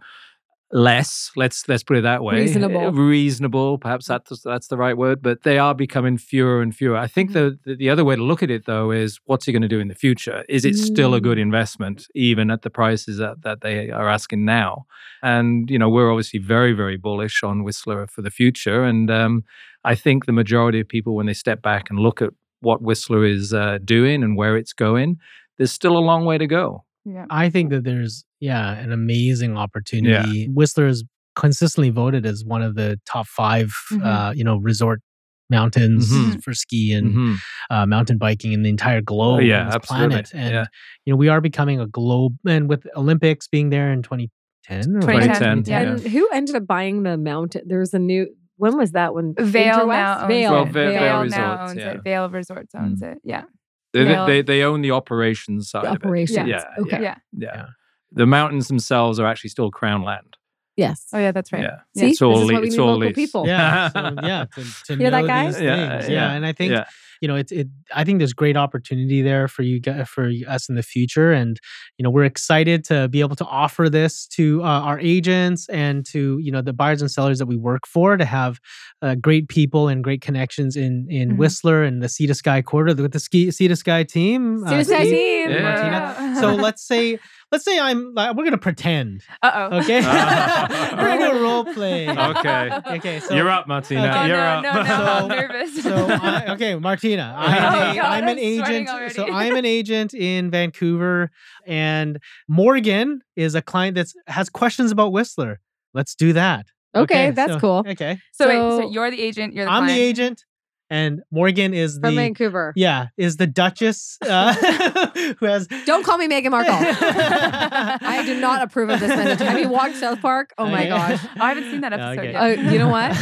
[0.73, 1.31] less.
[1.37, 2.41] Let's let's put it that way.
[2.41, 2.93] Reasonable.
[3.11, 3.79] Reasonable.
[3.79, 5.23] Perhaps that's that's the right word.
[5.23, 6.97] But they are becoming fewer and fewer.
[6.97, 9.53] I think the the, the other way to look at it though is what's he
[9.53, 10.45] going to do in the future?
[10.49, 11.43] Is it still a good Mm.
[11.43, 14.87] investment, even at the prices that, that they are asking now?
[15.23, 18.85] And you know, we're obviously very very bullish on Whistler for the future.
[18.85, 19.45] And um,
[19.85, 23.25] I think the majority of people, when they step back and look at what Whistler
[23.25, 25.17] is uh, doing and where it's going,
[25.57, 26.85] there's still a long way to go.
[27.05, 30.49] Yeah I think that there's yeah an amazing opportunity.
[30.49, 31.05] Whistler is
[31.37, 34.05] consistently voted as one of the top 5 Mhm.
[34.05, 35.01] uh, you know resort
[35.49, 36.43] mountains Mhm.
[36.45, 37.37] for ski and Mhm.
[37.71, 40.09] uh, mountain biking in the entire globe, Oh, yeah, on this absolutely.
[40.09, 40.31] planet.
[40.35, 40.65] And Yeah.
[41.05, 45.01] you know we are becoming a globe, and with Olympics being there in 2010 or
[45.01, 45.91] 2010, 2010, yeah.
[45.93, 48.29] and who ended up buying the mountain There was a new
[48.59, 49.87] when was that one Vail Intrawest?
[49.89, 50.73] now owns Vail, Well, it.
[50.73, 51.91] Vail- Vail, Vail now Resorts, owns yeah.
[51.93, 52.05] it.
[52.05, 53.19] Vail Resorts owns it.
[53.25, 53.45] Yeah.
[53.93, 54.27] They, Yeah.
[54.27, 56.05] they they own the operations side the of it.
[56.05, 57.17] operations Yeah, okay Yeah.
[57.37, 57.55] Yeah.
[57.57, 57.67] Yeah.
[58.13, 60.37] The mountains themselves are actually still crown land.
[60.77, 61.63] yes Oh yeah, that's right.
[61.63, 61.79] Yeah.
[61.97, 63.15] See, It's all this is le- why we it's need all local leased.
[63.17, 63.47] people.
[63.55, 65.55] yeah, so, yeah, to, to Hear that, know guys?
[65.57, 66.85] these Yeah, yeah, Yeah, and I think yeah.
[67.21, 67.69] You know, it's it.
[67.95, 71.59] I think there's great opportunity there for you for us in the future, and
[71.99, 76.05] you know, we're excited to be able to offer this to uh, our agents and
[76.07, 78.59] to you know the buyers and sellers that we work for to have
[79.03, 81.37] uh, great people and great connections in in Mhm.
[81.37, 84.65] Whistler and the Sea to Sky Corridor with the ski Sea to Sky team.
[84.67, 85.13] Sea to Sky Steve
[85.49, 85.51] team.
[85.53, 86.37] and Martina.
[86.41, 87.19] So let's say
[87.53, 89.79] let's say I'm uh, we're gonna pretend, Uh oh.
[89.81, 90.01] okay?
[91.01, 92.09] We're gonna role play.
[92.09, 92.71] Okay.
[92.97, 94.07] Okay, so You're up, Martina.
[94.09, 94.19] Okay.
[94.19, 94.63] Oh, You're no, up.
[94.63, 95.83] no, no, So- I'm nervous.
[95.83, 98.89] So I, okay, Martina, Oh, I'm, a, God, I'm an I'm agent.
[98.89, 99.15] already.
[99.15, 101.31] So I'm an agent in Vancouver,
[101.67, 105.61] and Morgan is a client that has questions about Whistler.
[105.95, 106.67] Let's do that.
[106.95, 107.85] Okay, that's so- cool.
[107.87, 109.55] Okay, so, wait, So- so you're the agent.
[109.55, 110.45] You're the I'm the agent,
[110.91, 112.73] and Morgan is From the Vancouver.
[112.77, 114.53] yeah is the Duchess uh,
[115.39, 115.67] who has.
[115.87, 116.75] Don't call me Meghan Markle.
[116.75, 119.47] I do not approve of this message.
[119.47, 120.53] Have you watched South Park?
[120.59, 120.89] Oh my Okay.
[120.89, 121.25] gosh.
[121.39, 122.33] I haven't seen that episode Okay.
[122.33, 122.67] yet.
[122.67, 123.17] Uh, you know what?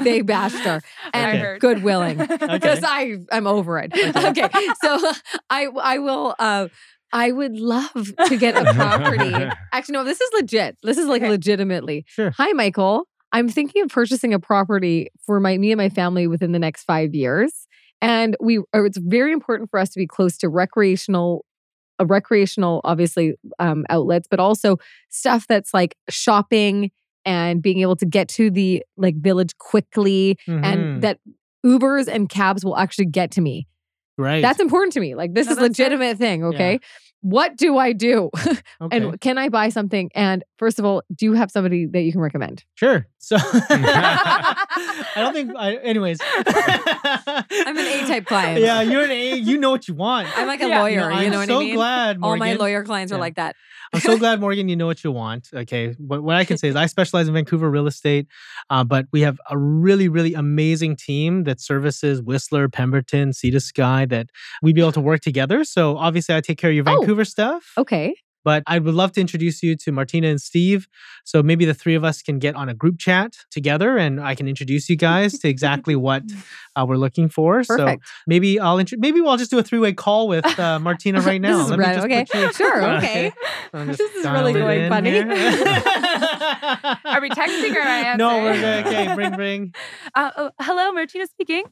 [0.02, 0.82] They bashed her.
[1.14, 1.38] And Okay.
[1.38, 1.60] heard.
[1.60, 2.20] good willing.
[2.20, 2.36] Okay.
[2.48, 3.92] Because I I'm over it.
[3.94, 4.48] Okay.
[4.82, 5.12] So
[5.50, 6.68] I I will uh
[7.12, 9.32] I would love to get a property.
[9.72, 10.76] Actually, no, this is legit.
[10.82, 11.30] This is like Okay.
[11.30, 12.04] legitimately.
[12.06, 12.32] Sure.
[12.36, 13.06] Hi, Michael.
[13.32, 16.84] I'm thinking of purchasing a property for my me and my family within the next
[16.84, 17.66] five years.
[18.00, 21.44] And we it's very important for us to be close to recreational,
[22.00, 24.76] uh, recreational, obviously, um, outlets, but also
[25.10, 26.90] stuff that's like shopping
[27.24, 30.64] and being able to get to the like village quickly Mhm.
[30.64, 31.18] and that
[31.66, 33.66] Ubers and cabs will actually get to me.
[34.16, 34.40] right.
[34.42, 35.14] That's important to me.
[35.16, 36.78] Like this No, is legitimate thing, okay?
[37.20, 38.30] What do I do?
[38.80, 38.96] okay.
[38.96, 40.08] and can I buy something?
[40.14, 42.64] And first of all, do you have somebody that you can recommend?
[42.74, 43.06] Sure.
[43.18, 45.52] So I don't think.
[45.56, 48.60] I, anyways, I'm an A-type client.
[48.60, 49.36] Yeah, you're an A.
[49.36, 50.28] You know what you want.
[50.36, 50.80] I'm like a Yeah.
[50.80, 51.74] lawyer, I'm you know what so I mean?
[51.74, 52.20] glad.
[52.20, 52.42] Morgan.
[52.42, 53.56] All my lawyer clients are like that.
[53.92, 54.68] I'm so glad, Morgan.
[54.68, 55.48] You know what you want.
[55.54, 55.94] Okay.
[55.98, 58.26] What, what I can say is I specialize in Vancouver real estate,
[58.68, 63.60] uh, but we have a really, really amazing team that services Whistler, Pemberton, Sea to
[63.60, 64.04] Sky.
[64.04, 64.28] That
[64.62, 65.64] we'd be able to work together.
[65.64, 66.98] So obviously, I take care of your Oh.
[66.98, 67.72] Vancouver stuff.
[67.78, 68.14] Okay.
[68.48, 70.88] But I would love to introduce you to Martina and Steve.
[71.24, 74.34] So maybe the three of us can get on a group chat together, and I
[74.34, 76.22] can introduce you guys to exactly what
[76.76, 77.62] uh, we're looking for.
[77.62, 78.04] So Perfect.
[78.26, 81.42] maybe I'll intro- maybe I'll just do a three way call with uh, Martina right
[81.42, 81.58] now.
[81.58, 81.94] This is Let me right.
[81.94, 82.40] just Okay.
[82.40, 82.82] you- Sure.
[82.98, 83.32] Okay.
[83.74, 85.10] I'm This is really going funny.
[86.18, 86.98] Here.
[87.04, 88.86] Are we texting or am I No, we're good.
[88.86, 89.74] Okay, bring, bring.
[90.14, 91.64] Uh, oh, hello, Martina speaking.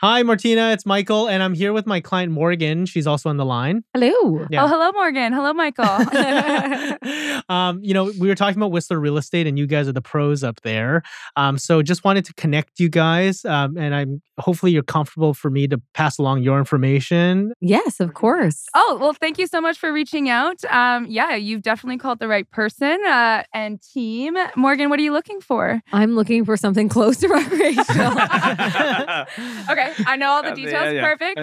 [0.00, 0.72] Hi, Martina.
[0.72, 2.84] It's Michael, and I'm here with my client Morgan.
[2.84, 3.84] She's also on the line.
[3.94, 4.46] Hello.
[4.50, 4.64] Yeah.
[4.64, 5.32] Oh, hello, Morgan.
[5.32, 5.84] Hello, Michael.
[7.48, 10.02] um, you know, we were talking about Whistler real estate, and you guys are the
[10.02, 11.02] pros up there.
[11.36, 15.50] Um, so just wanted to connect you guys, um, and I'm hopefully you're comfortable for
[15.50, 17.52] me to pass along your information.
[17.60, 18.66] Yes, of course.
[18.74, 20.62] Oh, well, thank you so much for reaching out.
[20.66, 24.36] Um, yeah, you've definitely called the right person uh, and team.
[24.56, 25.80] Morgan, what are you looking for?
[25.92, 28.12] I'm looking for something close to recreational.
[29.70, 30.84] Okay, I know all the details.
[30.84, 31.02] yeah, yeah.
[31.04, 31.40] Perfect.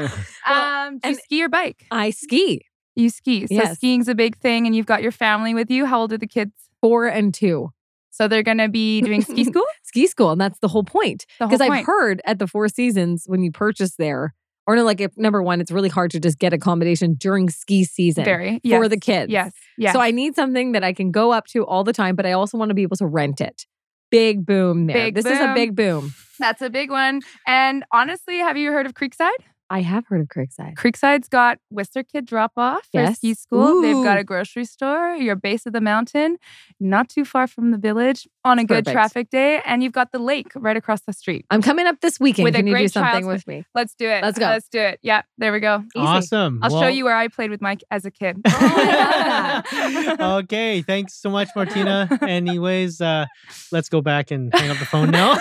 [0.48, 1.86] Well, Um, do you ski or bike?
[1.92, 2.66] I ski
[2.96, 3.48] You ski.
[3.48, 3.78] So Yes.
[3.78, 5.86] skiing's a big thing, and you've got your family with you.
[5.86, 6.52] How old are the kids?
[6.82, 7.70] four and two.
[8.12, 9.64] So they're going to be doing ski school?
[9.84, 10.32] Ski school.
[10.32, 11.26] And that's the whole point.
[11.40, 14.36] Because I've heard at the Four Seasons when you purchase there,
[14.66, 17.84] or no, like if number one, it's really hard to just get accommodation during ski
[17.84, 18.62] season Very.
[18.68, 19.32] for the kids.
[19.32, 19.54] Yes.
[19.78, 19.94] Yes.
[19.94, 22.32] So I need something that I can go up to all the time, but I
[22.32, 23.66] also want to be able to rent it.
[24.12, 24.96] Big boom there.
[24.96, 26.14] Big this is a big boom.
[26.40, 27.22] That's a big one.
[27.48, 29.32] And honestly, have you heard of Creekside?
[29.70, 30.76] I have heard of Creekside.
[30.76, 33.18] Creekside's got Whistler Kid Drop Off for Yes.
[33.18, 33.82] ski school.
[33.82, 36.38] They've got a grocery store, your base of the mountain,
[36.80, 39.62] not too far from the village on a It's good traffic day.
[39.66, 41.46] And you've got the lake right across the street.
[41.50, 42.44] I'm coming up this weekend.
[42.44, 43.66] With a can you do great something with me?
[43.74, 44.24] Let's do it.
[44.24, 44.46] Let's go.
[44.46, 45.00] Let's do it.
[45.02, 45.84] Yeah, there we go.
[45.96, 46.06] Easy.
[46.06, 46.60] Awesome.
[46.62, 48.42] I'll show you where I played with Mike as a kid.
[48.56, 52.08] Oh, I love okay, thanks so much, Martina.
[52.22, 53.26] Anyways, uh,
[53.72, 55.36] let's go back and hang up the phone now.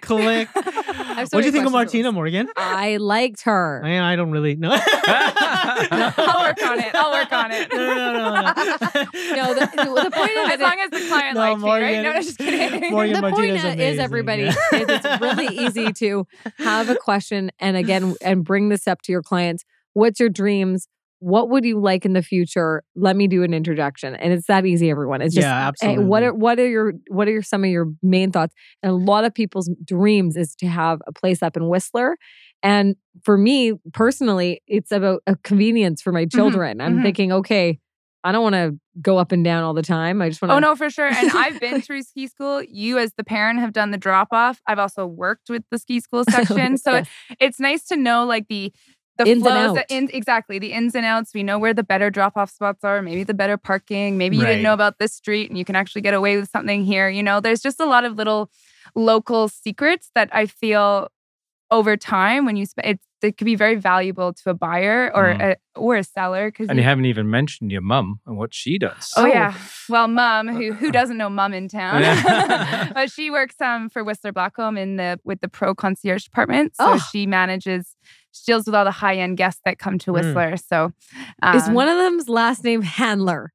[0.00, 0.48] Click.
[1.20, 2.48] Have so What do you think of Martina, Morgan?
[2.56, 3.82] I liked her.
[3.84, 4.70] I, I don't really know.
[4.76, 6.94] I'll work on it.
[6.94, 7.72] I'll work on it.
[7.72, 8.42] No, no, no, no, no.
[9.36, 11.80] No, the- the point of as it- long as the client No, likes me, right?
[11.80, 12.90] Morgan- No, no, just kidding.
[12.90, 14.50] Morgan the Martina's point is amazing, everybody yeah.
[14.72, 16.26] is it's really easy to
[16.58, 19.64] have a question and again and bring this up to your clients
[19.94, 20.88] what's your dreams
[21.20, 24.66] what would you like in the future let me do an introduction and it's that
[24.66, 27.64] easy everyone it's just Yeah, eh, what are what are your what are your, some
[27.64, 31.42] of your main thoughts and a lot of people's dreams is to have a place
[31.42, 32.16] up in whistler
[32.62, 37.02] and for me personally it's about a convenience for my children i'm mhm.
[37.02, 37.78] thinking okay
[38.24, 40.56] i don't want to go up and down all the time i just want to
[40.56, 41.06] Oh no, for sure.
[41.06, 42.62] And I've been through ski school.
[42.62, 44.60] You, as the parent, have done the drop off.
[44.66, 47.08] I've also worked with the ski school section, so Yes.
[47.38, 48.72] it's nice to know like the
[49.18, 51.32] the Ins and flows, the ins, exactly the ins and outs.
[51.34, 53.00] We know where the better drop off spots are.
[53.02, 54.18] Maybe the better parking.
[54.18, 54.50] Maybe you Right.
[54.50, 57.08] didn't know about this street, and you can actually get away with something here.
[57.08, 58.50] You know, there's just a lot of little
[58.94, 61.08] local secrets that I feel
[61.70, 62.88] over time when you spend.
[62.88, 65.40] It's they could be very valuable to a buyer or Mm.
[65.52, 68.78] a or a seller because And you haven't even mentioned your mum and what she
[68.78, 69.10] does.
[69.16, 69.54] Oh, yeah.
[69.88, 72.02] Well, mom, who who doesn't know mom in town,
[72.94, 76.76] but she works um for Whistler Blackcomb in the with the pro concierge department.
[76.76, 76.98] So Oh.
[77.10, 77.96] she manages,
[78.36, 80.14] she deals with all the high end guests that come to Mm.
[80.14, 80.56] Whistler.
[80.56, 80.92] So
[81.54, 83.52] Is um, one of them's last name Handler?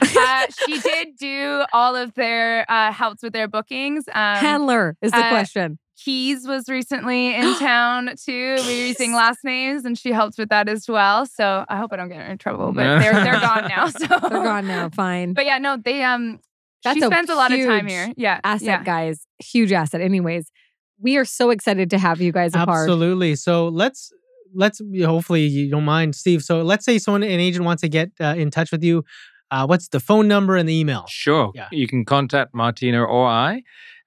[0.00, 4.06] uh, she did do all of their uh, helps with their bookings.
[4.08, 5.78] Um, Handler is the uh, question.
[5.98, 8.56] Keys was recently in town too.
[8.56, 11.24] We were using last names, and she helped with that as well.
[11.24, 13.88] So I hope I don't get her in trouble, but they're they're gone now.
[13.88, 14.90] So They're gone now.
[14.90, 15.32] Fine.
[15.32, 16.40] But yeah, no, they um.
[16.84, 18.12] That's she spends a lot of time here.
[18.16, 18.82] Yeah, asset, yeah.
[18.84, 19.26] guys.
[19.42, 20.00] Huge asset.
[20.02, 20.52] Anyways,
[21.00, 22.88] we are so excited to have you guys a part.
[22.88, 23.36] Absolutely.
[23.36, 24.12] So let's
[24.54, 26.42] let's hopefully you don't mind, Steve.
[26.42, 29.04] So let's say someone an agent wants to get uh, in touch with you.
[29.50, 31.04] Uh, what's the phone number and the email?
[31.08, 31.52] Sure.
[31.54, 31.68] Yeah.
[31.70, 33.62] You can contact Martina or I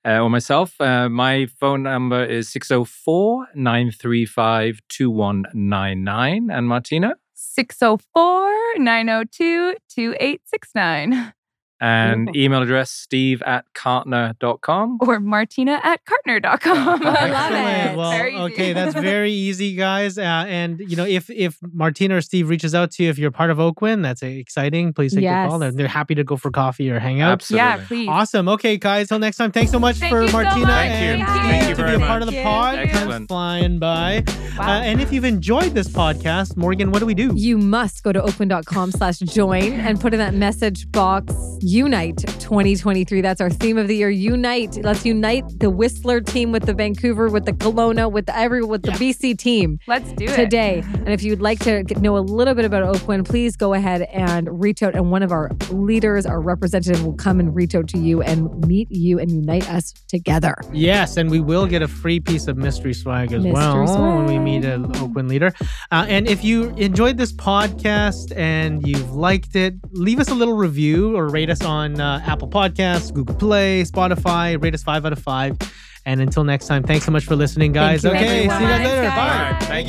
[0.05, 0.79] uh, or myself.
[0.79, 6.49] Uh, my phone number is 604 935 2199.
[6.51, 7.15] And Martina?
[7.35, 11.33] 604 902 2869
[11.81, 12.41] And Beautiful.
[12.41, 14.97] email address steve at cartner.com.
[15.01, 17.01] or martina at cartner.com.
[17.05, 17.51] I love
[17.93, 17.97] it.
[17.97, 18.41] Well, Very easy.
[18.53, 20.17] okay, that's very easy, guys.
[20.17, 23.31] Uh, and you know, if if Martina or Steve reaches out to you, if you're
[23.31, 24.93] part of Oakwyn, that's exciting.
[24.93, 25.51] Please take the call.
[25.51, 25.59] Yes.
[25.59, 27.31] They're, they're happy to go for coffee or hang out.
[27.33, 27.57] Absolutely.
[27.65, 28.07] yeah, please.
[28.09, 28.49] Awesome.
[28.49, 29.07] Okay, guys.
[29.07, 29.51] Till next time.
[29.51, 30.75] Thanks so much Thank for you so Martina much.
[30.75, 31.23] Thank you.
[31.25, 32.27] and Thank Steve you to very be a part much.
[32.29, 32.73] of the pod.
[32.79, 32.85] you.
[32.85, 33.27] Time's Excellent.
[33.29, 34.23] flying by.
[34.57, 34.67] Wow.
[34.67, 37.31] Uh, and if you've enjoyed this podcast, Morgan, what do we do?
[37.35, 41.33] You must go to oakwyn.com slash join and put in that message box
[41.69, 43.21] Unite 2023.
[43.21, 44.09] That's our theme of the year.
[44.09, 44.79] Unite.
[44.83, 48.81] Let's unite the Whistler team with the Vancouver, with the Kelowna, with the every with
[48.81, 50.35] the BC team Let's do it.
[50.35, 50.81] today.
[50.95, 54.59] And if you'd like to know a little bit about Oakwyn, please go ahead and
[54.59, 54.95] reach out.
[54.95, 58.65] And one of our leaders, our representative, will come and reach out to you and
[58.65, 60.55] meet you and unite us together.
[60.73, 64.25] Yes, and we will get a free piece of mystery swag as Mystery well when
[64.25, 65.53] we meet an Oakwyn leader.
[65.91, 70.55] Uh, and if you enjoyed this podcast and you've liked it, leave us a little
[70.55, 74.61] review or rate us on uh, Apple Podcasts, Google Play, Spotify.
[74.61, 75.57] Rate us five out of five.
[76.05, 78.05] And until next time, thanks so much for listening, guys.
[78.05, 78.57] Okay, everyone.
[78.57, 79.09] see you guys later.
[79.09, 79.15] Bye.
[79.15, 79.59] Bye.
[79.59, 79.65] Bye.
[79.65, 79.87] Thank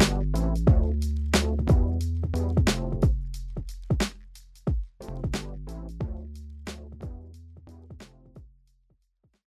[0.00, 0.08] you.